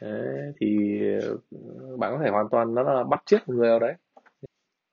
Thế 0.00 0.52
thì 0.60 1.00
bạn 1.98 2.12
có 2.12 2.20
thể 2.24 2.30
hoàn 2.30 2.48
toàn 2.50 2.74
nó 2.74 2.82
là 2.82 3.04
bắt 3.04 3.22
chước 3.26 3.48
người 3.48 3.68
nào 3.68 3.78
đấy 3.78 3.94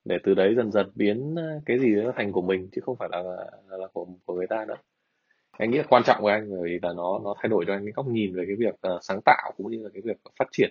để 0.04 0.18
từ 0.24 0.34
đấy 0.34 0.54
dần 0.56 0.72
dần 0.72 0.90
biến 0.94 1.34
ờ, 1.36 1.60
cái 1.66 1.78
gì 1.78 1.96
đó 1.96 2.12
thành 2.16 2.32
của 2.32 2.42
mình 2.42 2.68
chứ 2.72 2.80
không 2.84 2.96
phải 2.96 3.08
là 3.12 3.22
là, 3.68 3.76
là 3.76 3.86
của 3.92 4.06
của 4.26 4.34
người 4.34 4.46
ta 4.46 4.64
nữa. 4.68 4.76
Anh 5.50 5.70
nghĩ 5.70 5.78
là 5.78 5.84
quan 5.88 6.02
trọng 6.06 6.22
với 6.22 6.32
anh 6.32 6.50
bởi 6.50 6.60
vì 6.64 6.78
là 6.82 6.92
nó 6.96 7.20
nó 7.24 7.34
thay 7.42 7.48
đổi 7.48 7.64
cho 7.66 7.72
anh 7.72 7.84
cái 7.84 7.92
góc 7.92 8.06
nhìn 8.06 8.34
về 8.34 8.44
cái 8.46 8.56
việc 8.58 8.74
uh, 8.94 9.00
sáng 9.02 9.20
tạo 9.24 9.52
cũng 9.56 9.70
như 9.70 9.82
là 9.82 9.88
cái 9.92 10.02
việc 10.04 10.16
phát 10.38 10.48
triển. 10.52 10.70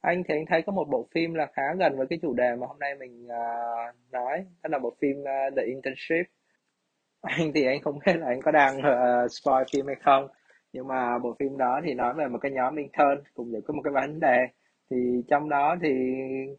Anh 0.00 0.22
thì 0.28 0.34
anh 0.34 0.44
thấy 0.48 0.62
có 0.62 0.72
một 0.72 0.88
bộ 0.90 1.08
phim 1.14 1.34
là 1.34 1.46
khá 1.52 1.62
gần 1.78 1.96
với 1.96 2.06
cái 2.10 2.18
chủ 2.22 2.34
đề 2.34 2.56
mà 2.60 2.66
hôm 2.66 2.78
nay 2.78 2.94
mình 2.94 3.24
uh, 3.24 4.12
nói 4.12 4.46
đó 4.62 4.68
là 4.68 4.78
bộ 4.78 4.96
phim 5.00 5.20
uh, 5.20 5.56
The 5.56 5.62
Internship. 5.62 6.32
Anh 7.20 7.52
thì 7.54 7.64
anh 7.66 7.82
không 7.82 7.98
biết 8.06 8.16
là 8.16 8.26
anh 8.26 8.42
có 8.42 8.50
đang 8.50 8.78
uh, 8.78 9.30
spoil 9.30 9.64
phim 9.72 9.86
hay 9.86 9.96
không 10.04 10.28
nhưng 10.76 10.88
mà 10.88 11.18
bộ 11.18 11.36
phim 11.38 11.56
đó 11.56 11.80
thì 11.84 11.94
nói 11.94 12.14
về 12.14 12.28
một 12.28 12.38
cái 12.42 12.52
nhóm 12.52 12.76
intern 12.76 13.22
cùng 13.34 13.52
với 13.52 13.60
một 13.74 13.82
cái 13.84 13.92
vấn 13.92 14.20
đề 14.20 14.46
thì 14.90 14.96
trong 15.28 15.48
đó 15.48 15.76
thì 15.82 15.88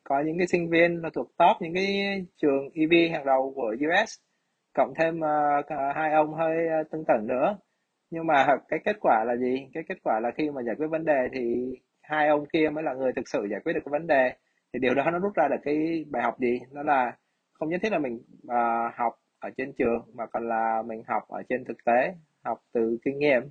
có 0.03 0.23
những 0.25 0.37
cái 0.37 0.47
sinh 0.47 0.69
viên 0.69 1.01
là 1.01 1.09
thuộc 1.13 1.27
top 1.37 1.57
những 1.61 1.73
cái 1.73 1.85
trường 2.41 2.69
EV 2.73 3.13
hàng 3.13 3.25
đầu 3.25 3.53
của 3.55 3.75
US 3.79 4.09
cộng 4.73 4.93
thêm 4.99 5.19
uh, 5.19 5.65
hai 5.95 6.13
ông 6.13 6.33
hơi 6.33 6.67
ờ, 6.67 6.79
uh, 6.81 6.91
tương 6.91 7.05
tầng 7.07 7.27
nữa. 7.27 7.57
Nhưng 8.09 8.27
mà 8.27 8.47
cái 8.67 8.79
kết 8.85 8.95
quả 9.01 9.23
là 9.27 9.35
gì? 9.35 9.67
Cái 9.73 9.83
kết 9.89 9.97
quả 10.03 10.19
là 10.19 10.31
khi 10.37 10.49
mà 10.49 10.61
giải 10.63 10.75
quyết 10.75 10.87
vấn 10.87 11.05
đề 11.05 11.27
thì 11.33 11.55
hai 12.01 12.27
ông 12.27 12.45
kia 12.53 12.69
mới 12.69 12.83
là 12.83 12.93
người 12.93 13.11
thực 13.15 13.27
sự 13.27 13.47
giải 13.51 13.59
quyết 13.63 13.73
được 13.73 13.81
cái 13.85 13.91
vấn 13.91 14.07
đề. 14.07 14.33
Thì 14.73 14.79
điều 14.79 14.93
đó 14.95 15.11
nó 15.11 15.19
rút 15.19 15.33
ra 15.35 15.47
được 15.47 15.61
cái 15.63 16.05
bài 16.11 16.23
học 16.23 16.39
gì? 16.39 16.59
Đó 16.71 16.83
là 16.83 17.17
không 17.53 17.69
nhất 17.69 17.79
thiết 17.83 17.91
là 17.91 17.99
mình 17.99 18.19
uh, 18.43 18.93
học 18.95 19.13
ở 19.39 19.49
trên 19.57 19.73
trường 19.77 20.01
mà 20.13 20.25
còn 20.25 20.49
là 20.49 20.83
mình 20.85 21.03
học 21.07 21.23
ở 21.27 21.43
trên 21.49 21.65
thực 21.65 21.77
tế 21.85 22.13
học 22.45 22.57
từ 22.73 22.97
kinh 23.05 23.19
nghiệm 23.19 23.41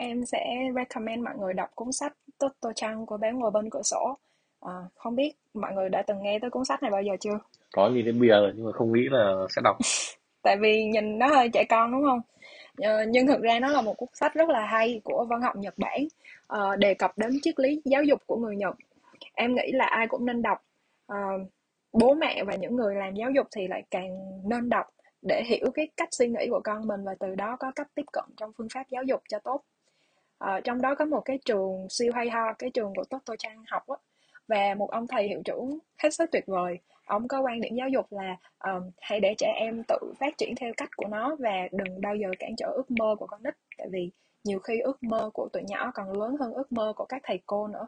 em 0.00 0.24
sẽ 0.26 0.56
recommend 0.74 1.24
mọi 1.24 1.34
người 1.38 1.54
đọc 1.54 1.68
cuốn 1.74 1.92
sách 1.92 2.12
Toto 2.38 2.72
Chan 2.74 3.06
của 3.06 3.16
bé 3.16 3.32
ngồi 3.32 3.50
bên 3.50 3.70
cửa 3.70 3.82
sổ. 3.82 4.18
À, 4.60 4.72
không 4.94 5.16
biết 5.16 5.32
mọi 5.54 5.72
người 5.72 5.88
đã 5.88 6.02
từng 6.02 6.22
nghe 6.22 6.38
tới 6.38 6.50
cuốn 6.50 6.64
sách 6.64 6.82
này 6.82 6.90
bao 6.90 7.02
giờ 7.02 7.12
chưa? 7.20 7.38
Có 7.72 7.90
nhìn 7.90 8.04
thấy 8.04 8.12
bìa 8.12 8.28
rồi 8.28 8.52
nhưng 8.56 8.66
mà 8.66 8.72
không 8.72 8.92
nghĩ 8.92 9.00
là 9.10 9.34
sẽ 9.56 9.62
đọc. 9.64 9.76
Tại 10.42 10.56
vì 10.60 10.84
nhìn 10.84 11.18
nó 11.18 11.26
hơi 11.26 11.48
trẻ 11.52 11.64
con 11.68 11.92
đúng 11.92 12.02
không? 12.04 12.20
Ờ, 12.76 13.04
nhưng 13.08 13.26
thực 13.26 13.40
ra 13.40 13.60
nó 13.60 13.68
là 13.68 13.80
một 13.80 13.94
cuốn 13.96 14.08
sách 14.12 14.34
rất 14.34 14.48
là 14.48 14.66
hay 14.66 15.00
của 15.04 15.26
văn 15.28 15.42
học 15.42 15.56
Nhật 15.56 15.74
Bản 15.78 16.00
uh, 16.52 16.78
đề 16.78 16.94
cập 16.94 17.18
đến 17.18 17.30
triết 17.42 17.60
lý 17.60 17.82
giáo 17.84 18.02
dục 18.02 18.20
của 18.26 18.36
người 18.36 18.56
Nhật. 18.56 18.74
Em 19.34 19.54
nghĩ 19.54 19.72
là 19.72 19.84
ai 19.84 20.06
cũng 20.08 20.26
nên 20.26 20.42
đọc. 20.42 20.58
Uh, 21.12 21.48
bố 21.92 22.14
mẹ 22.14 22.44
và 22.44 22.54
những 22.54 22.76
người 22.76 22.94
làm 22.94 23.14
giáo 23.14 23.30
dục 23.30 23.46
thì 23.56 23.68
lại 23.68 23.82
càng 23.90 24.08
nên 24.44 24.68
đọc 24.68 24.86
để 25.22 25.42
hiểu 25.46 25.70
cái 25.74 25.88
cách 25.96 26.08
suy 26.12 26.28
nghĩ 26.28 26.46
của 26.50 26.60
con 26.64 26.86
mình 26.86 27.04
và 27.04 27.14
từ 27.20 27.34
đó 27.34 27.56
có 27.60 27.72
cách 27.74 27.88
tiếp 27.94 28.06
cận 28.12 28.24
trong 28.36 28.52
phương 28.58 28.68
pháp 28.74 28.84
giáo 28.90 29.02
dục 29.02 29.22
cho 29.28 29.38
tốt 29.38 29.62
uh, 30.44 30.64
trong 30.64 30.82
đó 30.82 30.94
có 30.94 31.04
một 31.04 31.20
cái 31.20 31.38
trường 31.44 31.86
siêu 31.90 32.12
hay 32.14 32.30
ho 32.30 32.52
cái 32.58 32.70
trường 32.70 32.92
của 32.94 33.04
Toto 33.04 33.36
trang 33.38 33.64
học 33.66 33.88
á. 33.88 33.96
Và 34.48 34.74
một 34.74 34.90
ông 34.90 35.06
thầy 35.06 35.28
hiệu 35.28 35.42
trưởng 35.44 35.78
hết 35.98 36.14
sức 36.14 36.30
tuyệt 36.32 36.46
vời. 36.46 36.78
Ông 37.04 37.28
có 37.28 37.40
quan 37.40 37.60
điểm 37.60 37.74
giáo 37.74 37.88
dục 37.88 38.06
là 38.10 38.36
um, 38.64 38.90
hãy 39.00 39.20
để 39.20 39.34
trẻ 39.38 39.52
em 39.56 39.82
tự 39.88 39.96
phát 40.20 40.38
triển 40.38 40.54
theo 40.56 40.72
cách 40.76 40.96
của 40.96 41.06
nó 41.08 41.36
và 41.38 41.68
đừng 41.72 42.00
bao 42.00 42.16
giờ 42.16 42.28
cản 42.38 42.56
trở 42.56 42.66
ước 42.66 42.90
mơ 42.90 43.16
của 43.18 43.26
con 43.26 43.42
nít. 43.42 43.54
Tại 43.78 43.88
vì 43.90 44.10
nhiều 44.44 44.58
khi 44.58 44.80
ước 44.80 45.02
mơ 45.02 45.30
của 45.34 45.48
tụi 45.52 45.62
nhỏ 45.68 45.90
còn 45.94 46.20
lớn 46.20 46.36
hơn 46.40 46.52
ước 46.52 46.72
mơ 46.72 46.92
của 46.96 47.04
các 47.04 47.22
thầy 47.24 47.40
cô 47.46 47.66
nữa. 47.66 47.86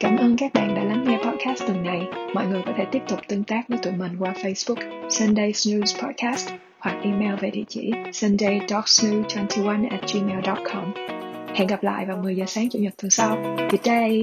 Cảm 0.00 0.16
ơn 0.16 0.36
các 0.38 0.52
bạn 0.54 0.74
đã 0.74 0.84
lắng 0.84 1.04
nghe 1.08 1.16
podcast 1.16 1.66
tuần 1.66 1.82
này. 1.82 2.00
Mọi 2.34 2.46
người 2.46 2.62
có 2.66 2.72
thể 2.76 2.84
tiếp 2.92 3.02
tục 3.08 3.18
tương 3.28 3.44
tác 3.44 3.62
với 3.68 3.78
tụi 3.82 3.92
mình 3.92 4.16
qua 4.18 4.32
Facebook 4.32 5.08
Sunday 5.08 5.50
news 5.50 6.06
Podcast 6.06 6.65
hoặc 6.78 6.96
email 7.02 7.34
về 7.40 7.50
địa 7.50 7.64
chỉ 7.68 7.92
sundaydogsnoo21 8.12 9.90
at 9.90 10.00
gmail.com. 10.14 10.92
Hẹn 11.54 11.66
gặp 11.66 11.82
lại 11.82 12.06
vào 12.06 12.16
10 12.16 12.36
giờ 12.36 12.44
sáng 12.46 12.68
Chủ 12.70 12.78
nhật 12.78 12.94
tuần 12.96 13.10
sau. 13.10 13.56
Good 13.70 13.84
day! 13.84 14.22